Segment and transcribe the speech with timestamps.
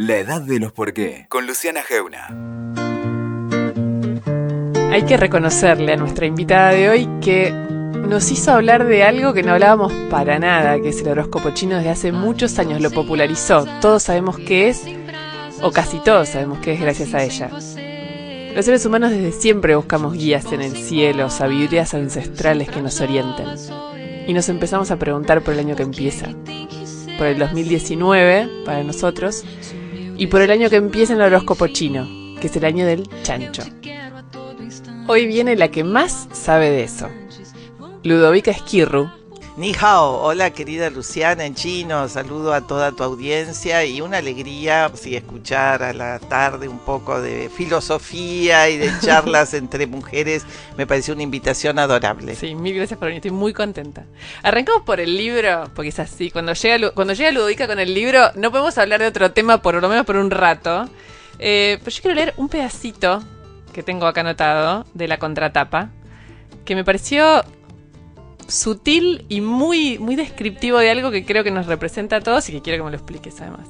[0.00, 2.28] La edad de los por qué, con Luciana Geuna.
[4.92, 9.42] Hay que reconocerle a nuestra invitada de hoy que nos hizo hablar de algo que
[9.42, 13.66] no hablábamos para nada, que es el horóscopo chino desde hace muchos años, lo popularizó.
[13.80, 14.84] Todos sabemos qué es,
[15.62, 17.50] o casi todos sabemos qué es gracias a ella.
[18.54, 23.48] Los seres humanos desde siempre buscamos guías en el cielo, sabidurías ancestrales que nos orienten.
[24.28, 26.28] Y nos empezamos a preguntar por el año que empieza.
[27.18, 29.44] Por el 2019, para nosotros,
[30.18, 32.06] y por el año que empieza en el horóscopo chino,
[32.40, 33.62] que es el año del chancho.
[35.06, 37.08] Hoy viene la que más sabe de eso,
[38.02, 39.08] Ludovica Esquirru.
[39.58, 44.88] Ni hao, hola querida Luciana en chino, saludo a toda tu audiencia y una alegría
[44.94, 50.86] si escuchar a la tarde un poco de filosofía y de charlas entre mujeres, me
[50.86, 52.36] pareció una invitación adorable.
[52.36, 54.04] Sí, mil gracias por venir, estoy muy contenta.
[54.44, 58.30] Arrancamos por el libro, porque es así, cuando llega, cuando llega Ludovica con el libro
[58.36, 60.88] no podemos hablar de otro tema por lo menos por un rato,
[61.40, 63.24] eh, pero yo quiero leer un pedacito
[63.72, 65.90] que tengo acá anotado de la contratapa,
[66.64, 67.42] que me pareció
[68.48, 72.52] sutil y muy, muy descriptivo de algo que creo que nos representa a todos y
[72.52, 73.68] que quiero que me lo expliques además.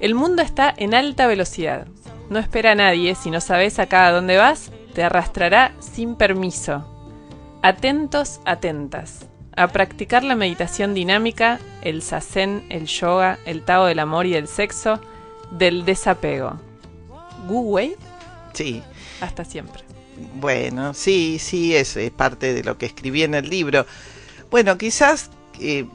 [0.00, 1.86] El mundo está en alta velocidad.
[2.30, 3.14] No espera a nadie.
[3.14, 6.86] Si no sabes acá a dónde vas, te arrastrará sin permiso.
[7.62, 9.26] Atentos, atentas.
[9.56, 14.46] A practicar la meditación dinámica, el sazen, el yoga, el tao del amor y del
[14.46, 15.00] sexo,
[15.50, 16.60] del desapego.
[17.48, 17.96] Gu Wei.
[18.52, 18.82] Sí.
[19.20, 19.87] Hasta siempre.
[20.34, 23.86] Bueno, sí, sí, es, parte de lo que escribí en el libro.
[24.50, 25.86] Bueno, quizás eh,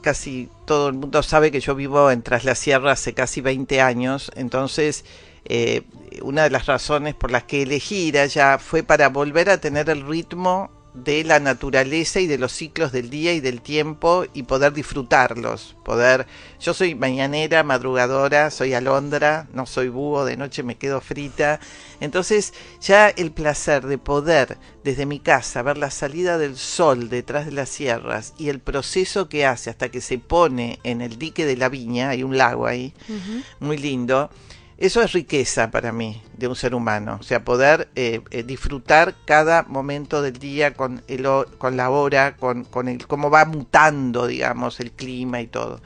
[0.00, 3.80] casi todo el mundo sabe que yo vivo en Tras la Sierra hace casi 20
[3.80, 5.04] años, entonces
[5.44, 5.82] eh,
[6.22, 9.90] una de las razones por las que elegí ir allá fue para volver a tener
[9.90, 14.44] el ritmo de la naturaleza y de los ciclos del día y del tiempo y
[14.44, 16.26] poder disfrutarlos, poder
[16.60, 21.58] yo soy mañanera, madrugadora, soy alondra, no soy búho, de noche me quedo frita.
[22.00, 27.46] Entonces, ya el placer de poder desde mi casa ver la salida del sol detrás
[27.46, 31.44] de las sierras y el proceso que hace hasta que se pone en el dique
[31.44, 33.44] de la viña, hay un lago ahí, uh -huh.
[33.60, 34.30] muy lindo
[34.76, 39.14] eso es riqueza para mí de un ser humano, o sea, poder eh, eh, disfrutar
[39.24, 41.26] cada momento del día con, el,
[41.58, 45.80] con la hora, con, con el, cómo va mutando, digamos, el clima y todo.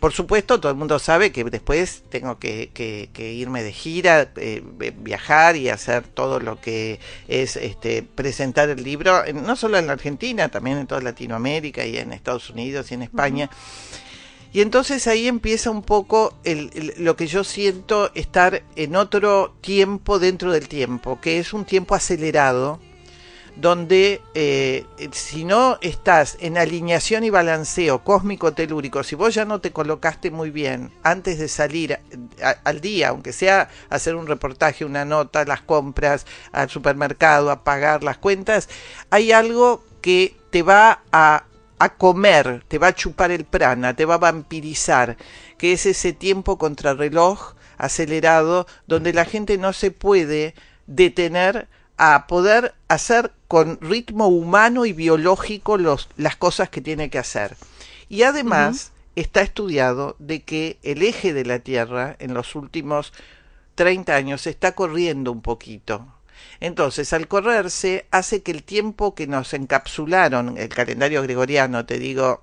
[0.00, 4.30] Por supuesto, todo el mundo sabe que después tengo que, que, que irme de gira,
[4.36, 4.62] eh,
[4.96, 9.94] viajar y hacer todo lo que es este, presentar el libro, no solo en la
[9.94, 13.50] Argentina, también en toda Latinoamérica y en Estados Unidos y en España.
[14.52, 20.18] Y entonces ahí empieza un poco el, lo que yo siento estar en otro tiempo
[20.18, 22.80] dentro del tiempo, que es un tiempo acelerado,
[23.56, 29.72] donde eh, si no estás en alineación y balanceo cósmico-telúrico, si vos ya no te
[29.72, 31.98] colocaste muy bien antes de salir
[32.64, 38.04] al día, aunque sea hacer un reportaje, una nota, las compras, al supermercado, a pagar
[38.04, 38.68] las cuentas,
[39.10, 41.44] hay algo que te va a
[41.78, 45.16] a comer, te va a chupar el prana, te va a vampirizar,
[45.56, 50.54] que es ese tiempo contrarreloj acelerado donde la gente no se puede
[50.86, 57.18] detener a poder hacer con ritmo humano y biológico los, las cosas que tiene que
[57.18, 57.56] hacer.
[58.08, 59.22] Y además uh -huh.
[59.22, 63.12] está estudiado de que el eje de la Tierra en los últimos
[63.74, 66.06] 30 años está corriendo un poquito,
[66.60, 72.42] entonces, al correrse, hace que el tiempo que nos encapsularon, el calendario gregoriano, te digo,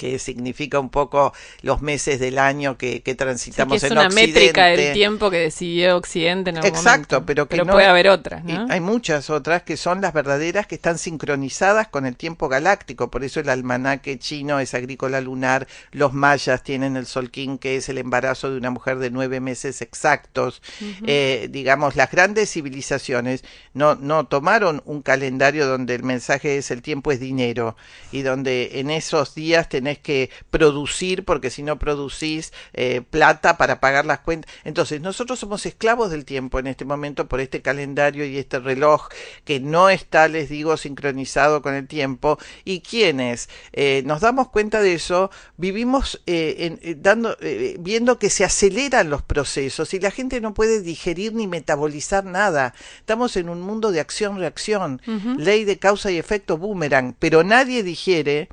[0.00, 3.98] que significa un poco los meses del año que, que transitamos sí, que es en
[3.98, 4.40] una Occidente.
[4.40, 7.26] métrica del tiempo que decidió Occidente en algún Exacto, momento.
[7.26, 8.66] pero que pero no, puede haber otras, ¿no?
[8.70, 13.24] Hay muchas otras que son las verdaderas que están sincronizadas con el tiempo galáctico, por
[13.24, 17.98] eso el almanaque chino es agrícola lunar, los mayas tienen el solquín que es el
[17.98, 21.04] embarazo de una mujer de nueve meses exactos, uh -huh.
[21.08, 23.44] eh, digamos, las grandes civilizaciones
[23.74, 27.76] no, no tomaron un calendario donde el mensaje es el tiempo es dinero
[28.12, 33.80] y donde en esos días tenés que producir porque si no producís eh, plata para
[33.80, 34.52] pagar las cuentas.
[34.64, 39.08] Entonces, nosotros somos esclavos del tiempo en este momento por este calendario y este reloj
[39.44, 44.80] que no está, les digo, sincronizado con el tiempo y quienes eh, nos damos cuenta
[44.80, 47.36] de eso, vivimos eh, en, dando,
[47.80, 52.74] viendo que se aceleran los procesos y la gente no puede digerir ni metabolizar nada.
[52.98, 55.36] Estamos en un mundo de acción-reacción, uh -huh.
[55.38, 58.48] ley de causa y efecto boomerang, pero nadie digiere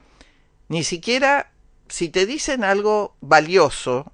[0.67, 1.51] ni siquiera
[1.89, 4.11] si te dicen algo valioso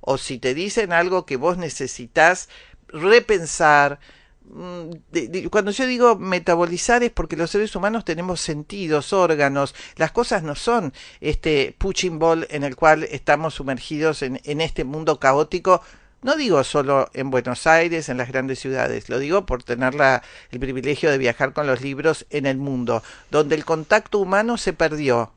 [0.00, 2.48] o si te dicen algo que vos necesitas
[2.88, 4.00] repensar,
[4.44, 10.42] mm, cuando yo digo metabolizar es porque los seres humanos tenemos sentidos, órganos, las cosas
[10.42, 15.82] no son este punching ball en el cual estamos sumergidos en, en este mundo caótico
[16.22, 20.22] no digo solo en Buenos Aires, en las grandes ciudades, lo digo por tener la,
[20.50, 24.72] el privilegio de viajar con los libros en el mundo, donde el contacto humano se
[24.72, 25.32] perdió.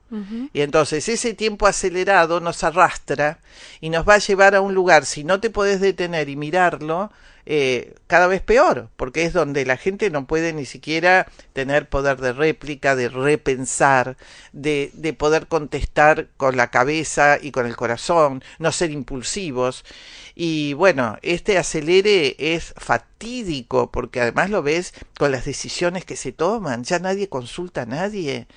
[0.54, 3.40] Y entonces ese tiempo acelerado nos arrastra
[3.82, 7.12] y nos va a llevar a un lugar, si no te podés detener y mirarlo,
[7.48, 12.18] eh, cada vez peor, porque es donde la gente no puede ni siquiera tener poder
[12.18, 14.18] de réplica, de repensar,
[14.52, 19.86] de, de poder contestar con la cabeza y con el corazón, no ser impulsivos.
[20.38, 26.34] Y bueno, este acelere es fatídico porque además lo ves con las decisiones que se
[26.34, 26.84] toman.
[26.84, 28.48] Ya nadie consulta a nadie.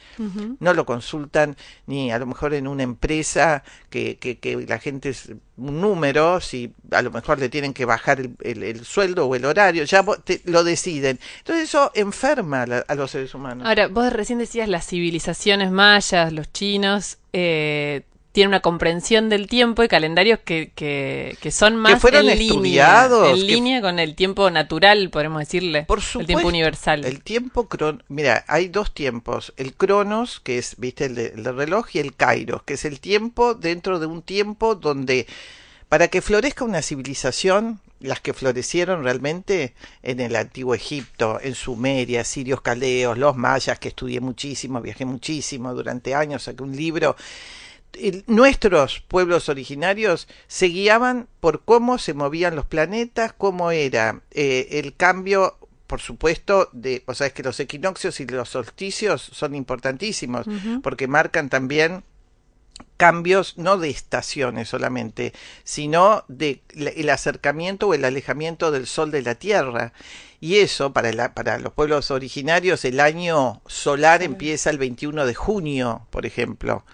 [0.58, 5.10] No lo consultan ni a lo mejor en una empresa que, que, que, la gente
[5.10, 9.34] es un número, si a lo mejor le tienen que bajar el, el, sueldo o
[9.36, 10.04] el horario, ya
[10.44, 11.20] lo deciden.
[11.38, 13.66] Entonces eso enferma a, a, los seres humanos.
[13.66, 18.02] Ahora, vos recién decías las civilizaciones mayas, los chinos, eh,
[18.38, 23.36] tiene una comprensión del tiempo y calendarios que, que, que son más que en estudiados,
[23.36, 27.04] línea, en línea con el tiempo natural, podemos decirle, por supuesto, el tiempo universal.
[27.04, 31.44] El tiempo cron mira, hay dos tiempos, el cronos, que es, viste, el, de, el
[31.56, 35.26] reloj, y el kairos, que es el tiempo dentro de un tiempo donde
[35.88, 39.74] para que florezca una civilización, las que florecieron realmente
[40.04, 45.74] en el antiguo Egipto, en Sumeria, sirios caldeos, los mayas, que estudié muchísimo, viajé muchísimo
[45.74, 47.16] durante años, saqué un libro
[48.26, 54.94] nuestros pueblos originarios se guiaban por cómo se movían los planetas, cómo era eh, el
[54.94, 55.56] cambio
[55.88, 60.50] por supuesto, de, o sea, es que los equinoccios y los solsticios son importantísimos, uh
[60.50, 60.82] -huh.
[60.82, 62.04] porque marcan también
[62.98, 65.32] cambios no de estaciones solamente,
[65.64, 69.94] sino de el acercamiento o el alejamiento del sol de la Tierra.
[70.40, 75.34] Y eso, para, la, para los pueblos originarios, el año solar empieza el 21 de
[75.34, 76.84] junio, por ejemplo.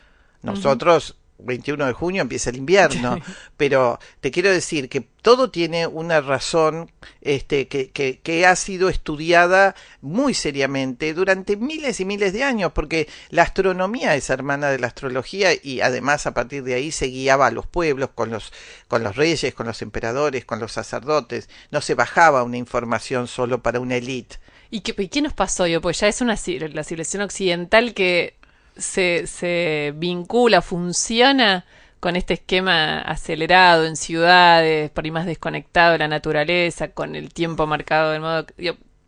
[0.44, 3.18] Nosotros, 21 de junio, empieza el invierno,
[3.56, 6.92] pero te quiero decir que todo tiene una razón
[7.22, 12.72] este, que, que, que, ha sido estudiada muy seriamente durante miles y miles de años,
[12.72, 17.06] porque la astronomía es hermana de la astrología y además a partir de ahí se
[17.06, 18.52] guiaba a los pueblos con los,
[18.86, 21.48] con los reyes, con los emperadores, con los sacerdotes.
[21.70, 24.36] No se bajaba una información solo para una élite.
[24.70, 25.80] ¿Y qué, ¿Y qué nos pasó yo?
[25.80, 28.36] Pues ya es una la civilización occidental que
[28.76, 31.64] se, se vincula, funciona
[32.00, 37.32] con este esquema acelerado en ciudades, por ahí más desconectado de la naturaleza, con el
[37.32, 38.46] tiempo marcado del modo...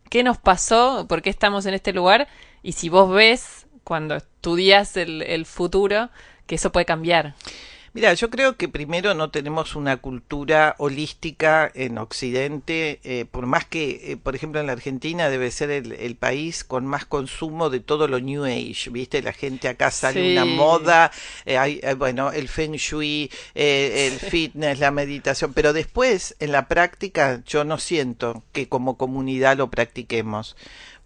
[0.09, 1.05] ¿Qué nos pasó?
[1.07, 2.27] ¿Por qué estamos en este lugar?
[2.63, 6.09] Y si vos ves, cuando estudias el, el futuro,
[6.47, 7.35] que eso puede cambiar.
[7.97, 13.65] Mira, yo creo que primero no tenemos una cultura holística en Occidente, eh, por más
[13.65, 17.71] que, eh, por ejemplo, en la Argentina debe ser el, el, país con más consumo
[17.71, 19.23] de todo lo New Age, ¿viste?
[19.23, 20.31] La gente acá sale sí.
[20.33, 21.11] una moda,
[21.47, 27.41] eh, hay, bueno, el Feng Shui, el fitness, la meditación, pero después, en la práctica,
[27.47, 30.55] yo no siento que como comunidad lo practiquemos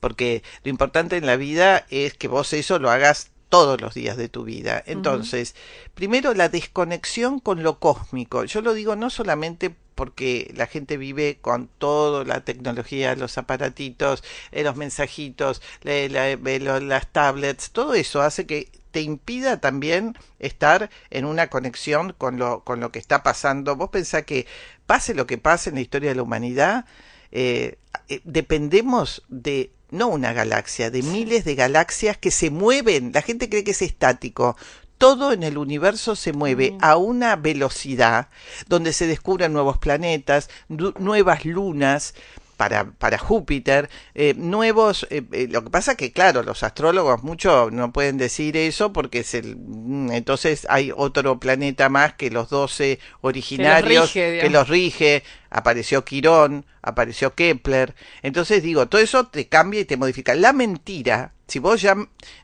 [0.02, 4.16] porque lo importante en la vida es que vos eso lo hagas todos los días
[4.16, 4.82] de tu vida.
[4.88, 5.92] Entonces, uh -huh.
[5.94, 8.46] primero la desconexión con lo cósmico.
[8.46, 14.24] Yo lo digo no solamente porque la gente vive con toda la tecnología, los aparatitos,
[14.52, 20.90] eh, los mensajitos, la, la, las tablets, todo eso hace que te impida también estar
[21.10, 23.76] en una conexión con lo, con lo que está pasando.
[23.76, 24.48] Vos pensás que
[24.86, 26.86] pase lo que pase en la historia de la humanidad,
[27.32, 33.12] eh, eh, dependemos de no una galaxia, de miles de galaxias que se mueven.
[33.14, 34.58] La gente cree que es estático.
[34.98, 36.78] Todo en el universo se mueve mm.
[36.82, 38.30] a una velocidad
[38.68, 42.14] donde se descubren nuevos planetas, nuevas lunas,
[42.62, 47.72] para, para Júpiter, eh, nuevos, eh, eh, lo que pasa que claro, los astrólogos mucho
[47.72, 52.52] no pueden decir eso porque es el, mm, entonces hay otro planeta más que los
[52.52, 57.94] 12 originarios que los rige, que los rige apareció Quirón, apareció Kepler,
[58.24, 60.34] entonces digo, todo eso te cambia y te modifica.
[60.34, 61.96] La mentira, si vos ya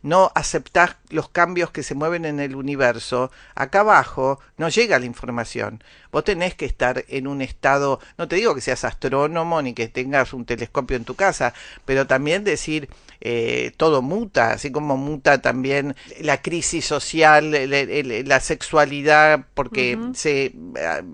[0.04, 5.06] no aceptás los cambios que se mueven en el universo, acá abajo no llega la
[5.06, 5.82] información.
[6.12, 9.88] Vos tenés que estar en un estado, no te digo que seas astrónomo ni que
[9.88, 11.54] tengas un telescopio en tu casa,
[11.86, 12.90] pero también decir,
[13.22, 17.84] eh, todo muta, así como muta también la crisis social, la,
[18.26, 20.14] la sexualidad, porque uh -huh.
[20.16, 20.54] se,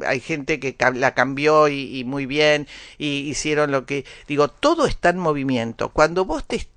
[0.05, 2.67] hay gente que la cambió y, y muy bien,
[2.97, 5.89] y hicieron lo que, digo, todo está en movimiento.
[5.89, 6.67] Cuando vos te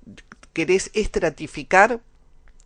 [0.53, 1.99] querés estratificar,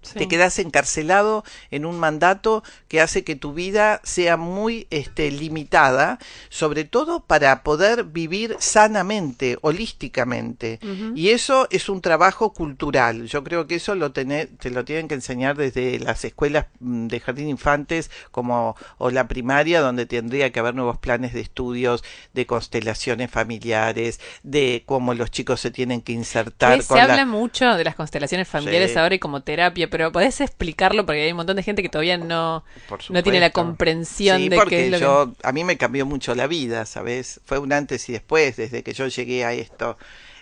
[0.02, 0.18] Sí.
[0.18, 6.18] Te quedas encarcelado en un mandato que hace que tu vida sea muy este, limitada,
[6.50, 10.80] sobre todo para poder vivir sanamente, holísticamente.
[11.16, 13.28] Y eso es un trabajo cultural.
[13.28, 17.08] Yo creo que eso lo tené- te lo tienen que enseñar desde las escuelas mm,
[17.08, 22.04] de jardín infantes como o la primaria, donde tendría que haber nuevos planes de estudios,
[22.34, 27.66] de constelaciones familiares, de cómo los chicos se tienen que insertar se la- habla mucho
[27.76, 28.98] de las constelaciones familiares Sí.
[28.98, 31.06] ahora y como terapia, pero ¿podés explicarlo?
[31.06, 32.66] Porque hay un montón de gente que todavía no,
[33.10, 35.06] no tiene la comprensión Sí, de porque qué es lo que...
[35.06, 37.42] yo, a mí me cambió mucho la vida, ¿sabes?
[37.46, 39.98] Fue un antes y después desde que yo llegué a esto.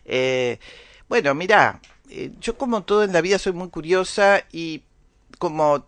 [0.05, 0.59] Eh,
[1.07, 4.83] bueno, mira, eh, yo como todo en la vida soy muy curiosa y
[5.39, 5.87] como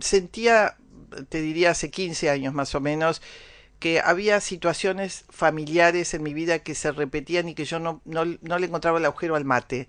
[0.00, 0.76] sentía,
[1.28, 3.22] te diría hace 15 años más o menos,
[4.04, 8.58] había situaciones familiares en mi vida que se repetían y que yo no, no, no
[8.58, 9.86] le encontraba el agujero al mate.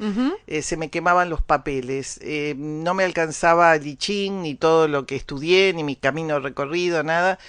[0.47, 4.87] Eh, se me quemaban los papeles, eh, no me alcanzaba el I Ching, ni todo
[4.87, 7.39] lo que estudié, ni mi camino recorrido, nada,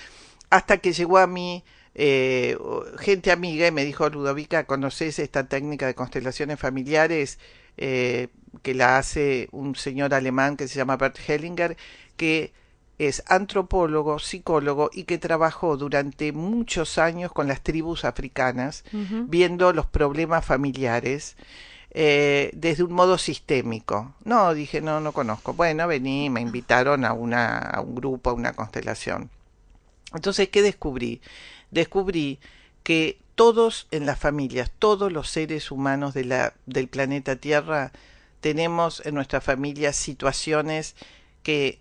[0.50, 2.56] hasta que llegó a mí eh,
[2.98, 7.38] gente amiga y me dijo, Ludovica, ¿conoces esta técnica de constelaciones familiares
[7.76, 11.76] que la hace un señor alemán que se llama Bert Hellinger,
[12.16, 12.52] que
[12.98, 19.86] es antropólogo, psicólogo y que trabajó durante muchos años con las tribus africanas viendo los
[19.86, 21.36] problemas familiares
[21.90, 24.14] eh, desde un modo sistémico.
[24.24, 25.54] No, dije, no, no conozco.
[25.54, 29.30] Bueno, vení, me invitaron a, una, a un grupo, a una constelación.
[30.14, 31.20] Entonces, ¿qué descubrí?
[31.70, 32.38] Descubrí
[32.82, 37.92] que todos en las familias, todos los seres humanos de la, del planeta Tierra,
[38.40, 40.96] tenemos en nuestras familias situaciones
[41.42, 41.80] que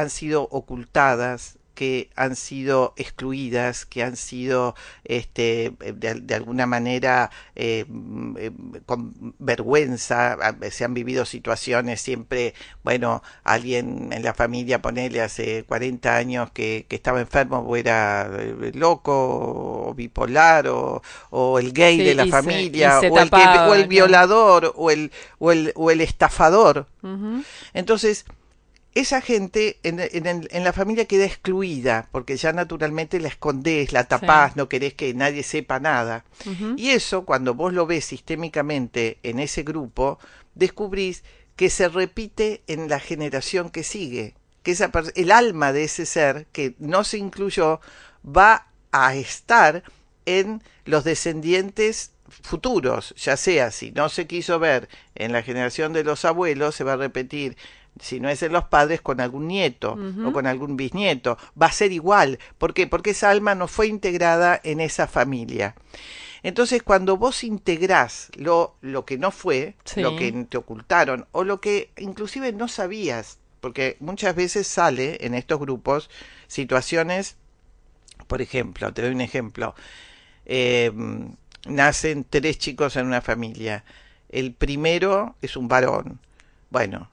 [0.00, 4.74] han sido ocultadas, que han sido excluidas, que han sido
[5.04, 8.50] este, de, de alguna manera eh, mm, eh,
[8.84, 10.36] con vergüenza,
[10.72, 16.84] se han vivido situaciones siempre, bueno, alguien en la familia, ponele hace 40 años que,
[16.88, 19.12] que estaba enfermo o era eh, loco
[19.90, 21.00] o bipolar o,
[21.30, 23.36] o el gay Sí, de la se- familia se o, el que-
[23.70, 26.86] o el violador o el, o el, o el estafador.
[27.72, 28.24] Entonces,
[29.00, 33.92] esa gente en, en el- en la familia queda excluida, porque ya naturalmente la escondés,
[33.92, 36.24] la tapás, no querés que nadie sepa nada.
[36.78, 40.18] Y eso, cuando vos lo ves sistémicamente en ese grupo,
[40.54, 41.22] descubrís
[41.56, 46.46] que se repite en la generación que sigue, que esa el alma de ese ser
[46.52, 47.80] que no se incluyó
[48.24, 49.82] va a estar
[50.24, 52.12] en los descendientes
[52.42, 56.84] futuros, ya sea si no se quiso ver en la generación de los abuelos, se
[56.84, 57.56] va a repetir
[58.00, 61.38] si no es en los padres, con algún nieto o con algún bisnieto.
[61.60, 62.38] Va a ser igual.
[62.58, 62.86] ¿Por qué?
[62.86, 65.74] Porque esa alma no fue integrada en esa familia.
[66.42, 70.00] Entonces, cuando vos integrás lo, lo que no fue, Sí.
[70.00, 75.34] lo que te ocultaron, o lo que inclusive no sabías, porque muchas veces sale en
[75.34, 76.08] estos grupos
[76.46, 77.36] situaciones,
[78.28, 79.74] por ejemplo, te doy un ejemplo,
[80.46, 80.92] eh,
[81.66, 83.84] nacen tres chicos en una familia,
[84.28, 86.20] el primero es un varón,
[86.70, 87.10] bueno,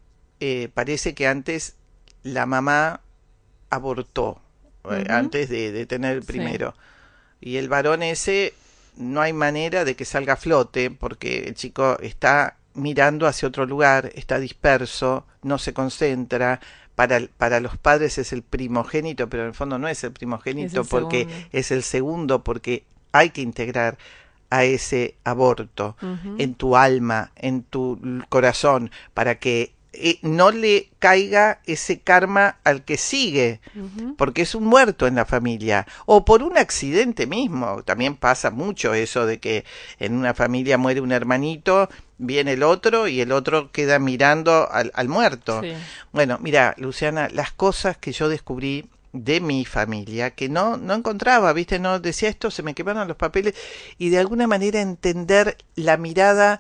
[0.48, 1.76] eh, parece que antes
[2.24, 3.02] la mamá
[3.70, 4.42] abortó,
[4.92, 6.28] eh, antes de, de tener el Sí.
[6.28, 6.76] primero,
[7.42, 8.54] y el varón ese
[8.98, 13.66] no hay manera de que salga a flote porque el chico está mirando hacia otro
[13.66, 16.60] lugar, está disperso, no se concentra.
[16.96, 20.80] Para, para los padres es el primogénito, pero en el fondo no es el primogénito
[20.82, 21.48] Es el porque segundo.
[21.52, 23.98] es el segundo, porque hay que integrar
[24.50, 25.98] a ese aborto
[26.38, 28.00] en tu alma, en tu
[28.30, 33.60] corazón, para que eh, no le caiga ese karma al que sigue
[34.18, 37.84] porque es un muerto en la familia o por un accidente mismo.
[37.84, 39.66] También pasa mucho eso de que
[40.00, 44.92] en una familia muere un hermanito, viene el otro y el otro queda mirando al,
[44.96, 45.62] al muerto.
[45.62, 45.74] Sí.
[46.12, 48.86] Bueno, mira, Luciana, las cosas que yo descubrí
[49.16, 51.80] de mi familia que no no encontraba, ¿viste?
[51.80, 53.56] No decía esto, se me quemaron los papeles
[53.98, 56.60] y de alguna manera entender la mirada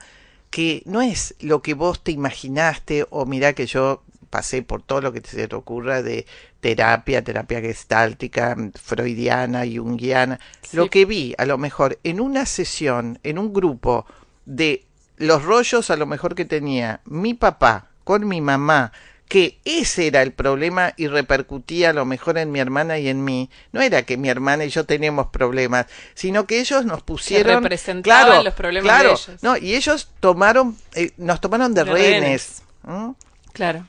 [0.55, 5.01] que no es lo que vos te imaginaste o mira que yo pasé por todo
[5.01, 6.25] lo que se te ocurra de
[6.61, 10.77] terapia, terapia gestáltica, freudiana, junguiana, Sí.
[10.77, 14.05] lo que vi a lo mejor en una sesión, en un grupo
[14.45, 14.85] de
[15.17, 18.93] los rollos a lo mejor que tenía mi papá con mi mamá,
[19.27, 23.23] que ese era el problema y repercutía a lo mejor en mi hermana y en
[23.23, 23.49] mí.
[23.71, 28.27] No era que mi hermana y yo teníamos problemas, sino que ellos nos pusieron representaban
[28.27, 29.43] claro, los problemas claro, de ellos.
[29.43, 32.61] No, y ellos tomaron eh, nos tomaron de, De rehenes.
[32.83, 33.11] ¿Mm?
[33.53, 33.87] Claro.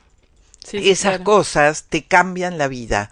[0.63, 1.23] Sí, Esas claro.
[1.23, 3.09] cosas te cambian la vida.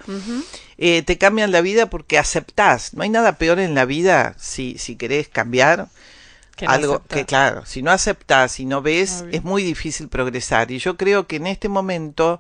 [0.78, 2.94] Eh, te cambian la vida porque aceptás.
[2.94, 5.88] No hay nada peor en la vida si, si querés cambiar.
[6.56, 9.38] Que no algo que claro, si no aceptás, si no ves, Obvio.
[9.38, 10.72] es muy difícil progresar.
[10.72, 12.40] Y yo creo que en este momento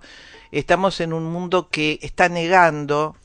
[0.51, 3.15] estamos en un mundo que está negando,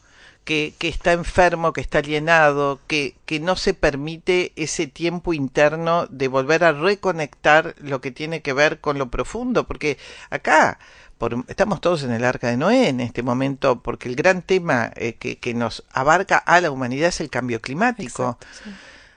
[0.45, 6.07] que, que está enfermo, que está alienado, que, que no se permite ese tiempo interno
[6.09, 9.97] de volver a reconectar lo que tiene que ver con lo profundo, porque
[10.31, 10.81] acá
[11.19, 14.91] por- estamos todos en el arca de Noé en este momento, porque el gran tema
[14.97, 18.39] eh, que, que nos abarca a la humanidad es el cambio climático.
[18.41, 18.71] Exacto, sí.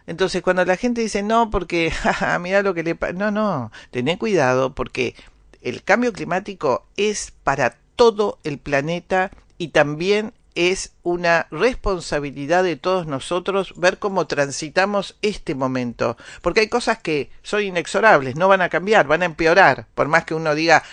[0.07, 3.13] Entonces, cuando la gente dice no, porque jaja, mira lo que le pasa.
[3.13, 5.15] No, no, tené cuidado porque
[5.61, 13.07] el cambio climático es para todo el planeta y también es una responsabilidad de todos
[13.07, 16.17] nosotros ver cómo transitamos este momento.
[16.41, 19.87] Porque hay cosas que son inexorables, no van a cambiar, van a empeorar.
[19.95, 20.83] Por más que uno diga,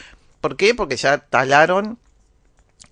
[0.40, 0.75] ¿por qué?
[0.75, 1.99] Porque ya talaron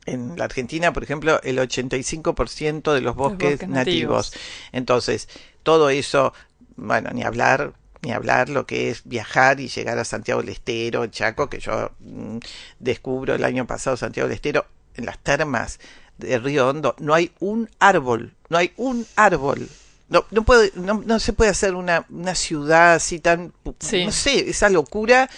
[0.04, 4.32] en la Argentina, por ejemplo, el 85% de los bosques, bosques nativos.
[4.32, 4.32] nativos.
[4.72, 5.28] Entonces,
[5.68, 6.32] todo eso,
[6.76, 11.06] bueno, ni hablar, ni hablar lo que es viajar y llegar a Santiago del Estero,
[11.08, 12.38] Chaco, que yo mm,
[12.78, 15.78] descubro el año pasado Santiago del Estero, en las termas
[16.16, 19.68] de Río Hondo, no hay un árbol, no hay un árbol.
[20.08, 24.06] No, no, puede, no, no se puede hacer una, una ciudad así tan, Sí.
[24.06, 25.28] no sé, esa locura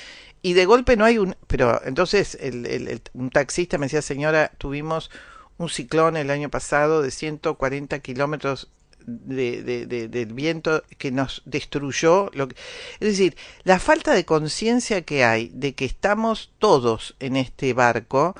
[0.42, 1.34] y de golpe no hay un...
[1.48, 5.10] Pero entonces el, el- el- un taxista me decía, señora, tuvimos
[5.58, 8.70] un ciclón el año pasado de 140 kilómetros
[9.06, 12.30] de, de- de- del viento que nos destruyó.
[12.34, 12.56] Lo que...
[13.00, 18.34] Es decir, la falta de conciencia que hay de que estamos todos en este barco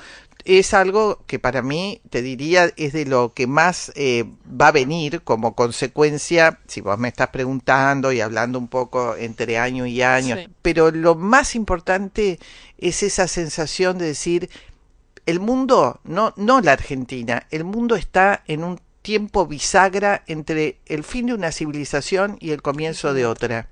[0.46, 4.72] es algo que para mí, te diría, es de lo que más eh, va a
[4.72, 10.00] venir como consecuencia, si vos me estás preguntando y hablando un poco entre año y
[10.00, 10.48] año, Sí.
[10.62, 12.38] pero lo más importante
[12.78, 14.48] es esa sensación de decir,
[15.26, 21.04] el mundo, no, no la Argentina, el mundo está en un tiempo bisagra entre el
[21.04, 23.68] fin de una civilización y el comienzo de otra.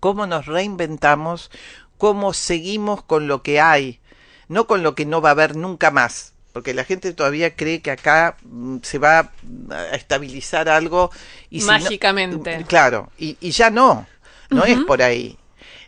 [0.00, 1.50] Cómo nos reinventamos,
[1.98, 4.00] cómo seguimos con lo que hay,
[4.48, 6.32] no con lo que no va a haber nunca más.
[6.52, 9.32] Porque la gente todavía cree que acá mm, se va
[9.70, 11.10] a estabilizar algo
[11.50, 12.64] y si no- Mágicamente.
[12.68, 14.06] claro, y, y ya no,
[14.50, 15.36] no es por ahí.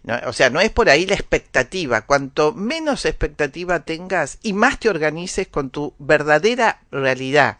[0.03, 2.03] No, o sea, no es por ahí la expectativa.
[2.03, 7.59] Cuanto menos expectativa tengas y más te organices con tu verdadera realidad,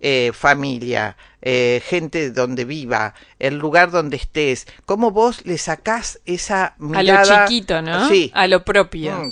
[0.00, 6.66] eh, familia, eh, gente donde viva, el lugar donde estés, cómo vos le sacás esa
[6.66, 7.42] A mirada.
[7.42, 8.08] lo chiquito, ¿no?
[8.08, 8.30] Sí.
[8.34, 9.12] A lo propio.
[9.24, 9.30] Mm,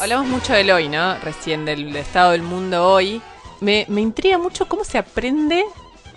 [0.00, 1.18] Hablamos mucho del hoy, ¿no?
[1.20, 3.22] Recién del estado del mundo hoy.
[3.60, 5.64] Me, me intriga mucho cómo se aprende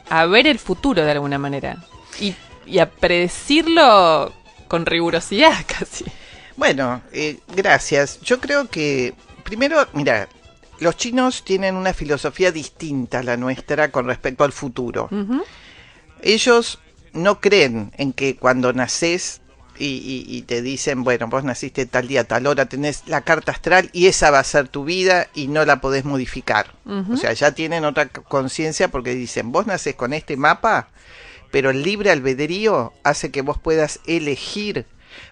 [0.09, 1.77] a ver el futuro de alguna manera.
[2.19, 4.33] Y, y a predecirlo
[4.67, 6.05] con rigurosidad casi.
[6.57, 8.19] Bueno, eh, gracias.
[8.21, 9.13] Yo creo que,
[9.43, 10.27] primero, mira,
[10.79, 15.07] los chinos tienen una filosofía distinta a la nuestra con respecto al futuro.
[16.21, 16.79] Ellos
[17.13, 19.41] no creen en que cuando naces
[19.77, 23.53] y, y- y te dicen, bueno, vos naciste tal día, tal hora, tenés la carta
[23.53, 26.73] astral y esa va a ser tu vida y no la podés modificar.
[27.13, 30.89] O sea, ya tienen otra conciencia porque dicen, vos nacés con este mapa,
[31.51, 34.85] pero el libre albedrío hace que vos puedas elegir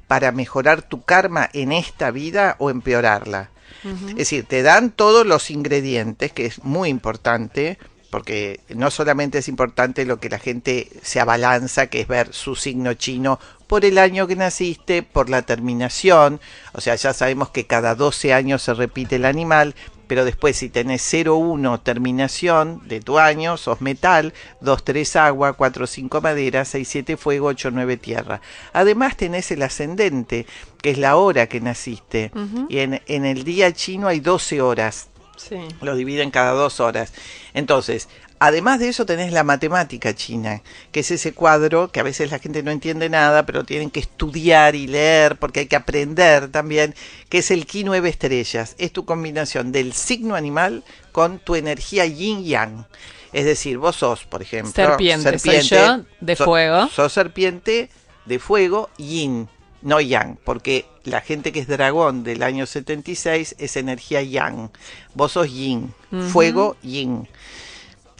[0.07, 3.49] para mejorar tu karma en esta vida o empeorarla.
[3.83, 7.77] Es decir, te dan todos los ingredientes, que es muy importante,
[8.09, 12.55] porque no solamente es importante lo que la gente se abalanza, que es ver su
[12.55, 16.39] signo chino por el año que naciste, por la terminación,
[16.73, 19.75] o sea, ya sabemos que cada 12 años se repite el animal,
[20.07, 25.87] pero después si tenés 0,1 terminación de tu año, sos metal, 2, 3 agua, 4,
[25.87, 28.41] 5 madera, 6, 7 fuego, 8, 9 tierra.
[28.73, 30.45] Además tenés el ascendente,
[30.81, 32.31] que es la hora que naciste,
[32.69, 35.57] y en, en el día chino hay 12 horas, Sí.
[35.81, 37.13] lo dividen cada dos horas.
[37.53, 38.09] Entonces,
[38.39, 42.39] además de eso tenés la matemática china, que es ese cuadro que a veces la
[42.39, 46.95] gente no entiende nada, pero tienen que estudiar y leer porque hay que aprender también,
[47.29, 48.75] que es el Ki 9 estrellas.
[48.77, 52.85] Es tu combinación del signo animal con tu energía yin yang.
[53.33, 56.87] Es decir, vos sos, por ejemplo, Serpiente, soy yo, de so- fuego.
[56.89, 57.89] Sos serpiente
[58.25, 59.49] de fuego yin,
[59.81, 64.69] no yang, porque la gente que es dragón del año 76 es energía yang.
[65.13, 65.93] Vos sos yin,
[66.31, 67.27] fuego yin,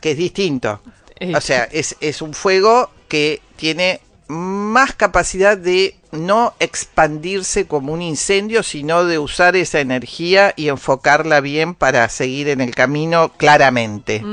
[0.02, 0.82] que es distinto.
[1.20, 7.94] Eh, O sea, es, es un fuego que tiene más capacidad de no expandirse como
[7.94, 13.32] un incendio, sino de usar esa energía y enfocarla bien para seguir en el camino
[13.38, 14.24] claramente.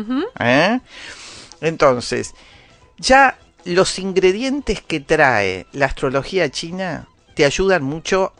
[0.40, 0.80] ¿Eh?
[1.60, 2.34] Entonces,
[2.98, 8.32] ya los ingredientes que trae la astrología china te ayudan mucho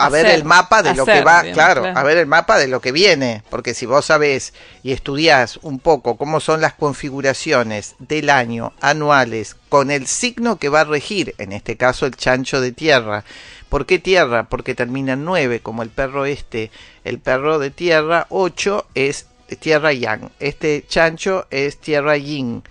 [0.00, 1.84] a ver el mapa de lo que va, claro.
[1.86, 5.78] a ver el mapa de lo que viene, porque si vos sabés y estudiás un
[5.78, 11.34] poco cómo son las configuraciones del año anuales con el signo que va a regir,
[11.38, 13.24] en este caso el chancho de tierra.
[13.68, 14.48] ¿Por qué tierra?
[14.48, 16.70] Porque termina en 9, como el perro este,
[17.04, 19.26] el perro de tierra, 8 es
[19.60, 22.62] tierra yang, este chancho es tierra yin.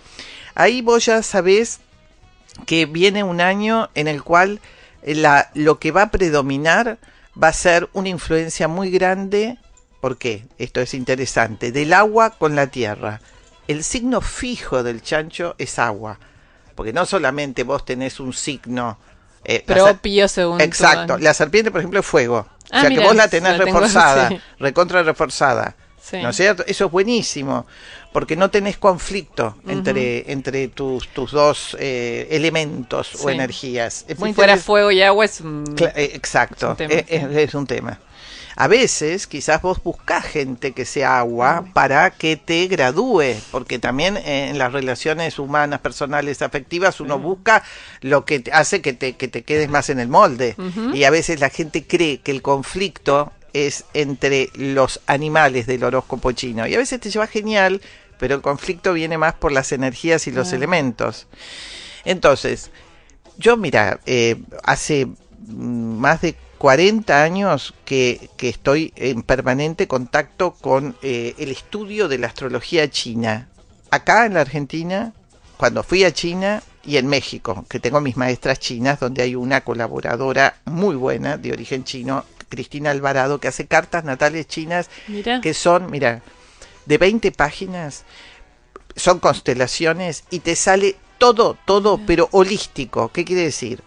[0.55, 1.79] Ahí vos ya sabés
[2.65, 4.59] que viene un año en el cual
[5.03, 6.97] la, lo que va a predominar
[7.41, 9.57] va a ser una influencia muy grande,
[10.01, 10.45] ¿por qué?
[10.57, 13.21] Esto es interesante, del agua con la tierra.
[13.67, 16.19] El signo fijo del chancho es agua,
[16.75, 18.97] porque no solamente vos tenés un signo
[19.43, 20.59] eh, Propio según.
[20.59, 22.45] Exacto, la serpiente, por ejemplo, es fuego.
[22.71, 25.75] Ah, o sea que vos la tenés tengo reforzada, recontra reforzada.
[26.01, 26.17] Sí.
[26.21, 26.63] ¿No es cierto?
[26.65, 27.65] Eso es buenísimo,
[28.11, 34.05] porque no tenés conflicto entre, entre tus, tus dos eh, elementos o energías.
[34.07, 35.41] Es Si fuera fuego y agua es.
[35.43, 37.99] Cla- eh, exacto, Es un tema, es, es un tema.
[38.55, 44.17] A veces quizás vos buscás gente que sea agua para que te gradúe, porque también
[44.17, 47.63] eh, en las relaciones humanas, personales, afectivas, uno busca
[48.01, 50.55] lo que hace que te, que te quedes más en el molde.
[50.93, 56.31] Y a veces la gente cree que el conflicto es entre los animales del horóscopo
[56.31, 56.67] chino.
[56.67, 57.81] Y a veces te lleva genial,
[58.17, 61.27] pero el conflicto viene más por las energías y los elementos.
[62.05, 62.71] Entonces,
[63.37, 65.07] yo, mira, eh, hace
[65.47, 72.17] más de 40 años que, que estoy en permanente contacto con eh, el estudio de
[72.17, 73.47] la astrología china.
[73.91, 75.13] Acá en la Argentina,
[75.57, 79.61] cuando fui a China y en México, que tengo mis maestras chinas, donde hay una
[79.61, 84.89] colaboradora muy buena de origen chino, Cristina Alvarado, que hace cartas natales chinas
[85.41, 86.21] que son, mira,
[86.85, 88.03] de 20 páginas,
[88.95, 93.09] son constelaciones y te sale todo, todo, pero holístico.
[93.09, 93.81] ¿Qué quiere decir?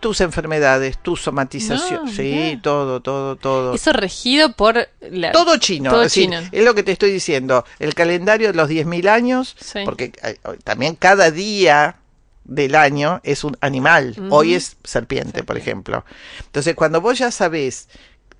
[0.00, 3.72] Tus enfermedades, tu somatización, No, sí, todo, todo, todo.
[3.74, 4.88] Eso regido por.
[5.00, 5.32] La...
[5.32, 6.42] Todo chino, Todo es, decir, chino.
[6.52, 7.64] es lo que te estoy diciendo.
[7.78, 9.80] El calendario de los 10.000 años, Sí.
[9.84, 11.96] porque eh, también cada día
[12.44, 14.14] del año es un animal.
[14.30, 16.04] Hoy es serpiente, por ejemplo.
[16.46, 17.88] Entonces, cuando vos ya sabés,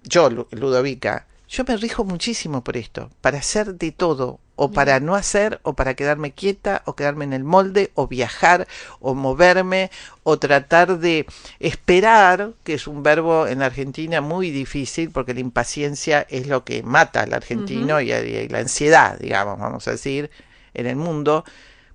[0.02, 5.00] yo, Lu- Ludovica, yo me rijo muchísimo por esto, para hacer de todo, o para
[5.00, 8.66] no hacer, o para quedarme quieta, o quedarme en el molde, o viajar,
[9.00, 9.90] o moverme,
[10.22, 11.26] o tratar de
[11.60, 16.82] esperar, que es un verbo en Argentina muy difícil, porque la impaciencia es lo que
[16.82, 20.30] mata al argentino y, y la ansiedad, digamos, vamos a decir,
[20.72, 21.44] en el mundo.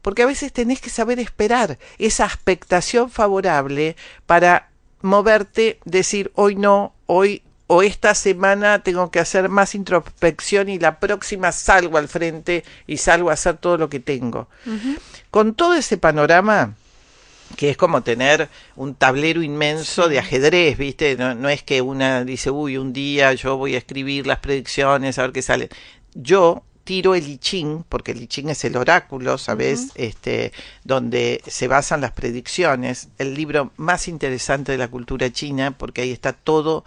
[0.01, 4.69] Porque a veces tenés que saber esperar esa expectación favorable para
[5.01, 10.99] moverte, decir hoy no, hoy o esta semana tengo que hacer más introspección y la
[10.99, 14.47] próxima salgo al frente y salgo a hacer todo lo que tengo.
[15.29, 16.73] Con todo ese panorama,
[17.57, 21.15] que es como tener un tablero inmenso de ajedrez, ¿viste?
[21.15, 25.19] No, no es que una dice, uy, un día yo voy a escribir las predicciones,
[25.19, 25.69] a ver qué sale.
[26.15, 29.91] Yo tiro el I Ching, porque el I Ching es el oráculo, ¿sabes?
[29.93, 30.51] este,
[30.83, 36.11] donde se basan las predicciones, el libro más interesante de la cultura china, porque ahí
[36.11, 36.83] está todo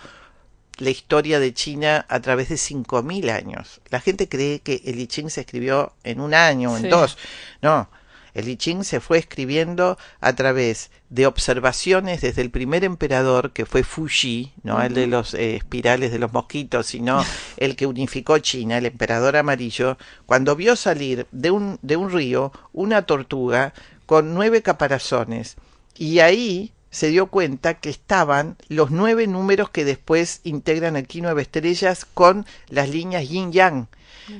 [0.78, 3.80] la historia de China a través de 5.000 años.
[3.90, 7.16] La gente cree que el I Ching se escribió en un año o en dos.
[7.60, 7.88] No,
[8.34, 13.66] el I Ching se fue escribiendo a través de observaciones desde el primer emperador, que
[13.66, 17.22] fue Fuji, no el de los eh, espirales de los mosquitos, sino
[17.56, 22.52] el que unificó China, el emperador amarillo, cuando vio salir de un, de un río
[22.72, 23.74] una tortuga
[24.06, 25.56] con nueve caparazones.
[25.96, 31.42] Y ahí se dio cuenta que estaban los nueve números que después integran aquí nueve
[31.42, 33.88] estrellas con las líneas yin yang.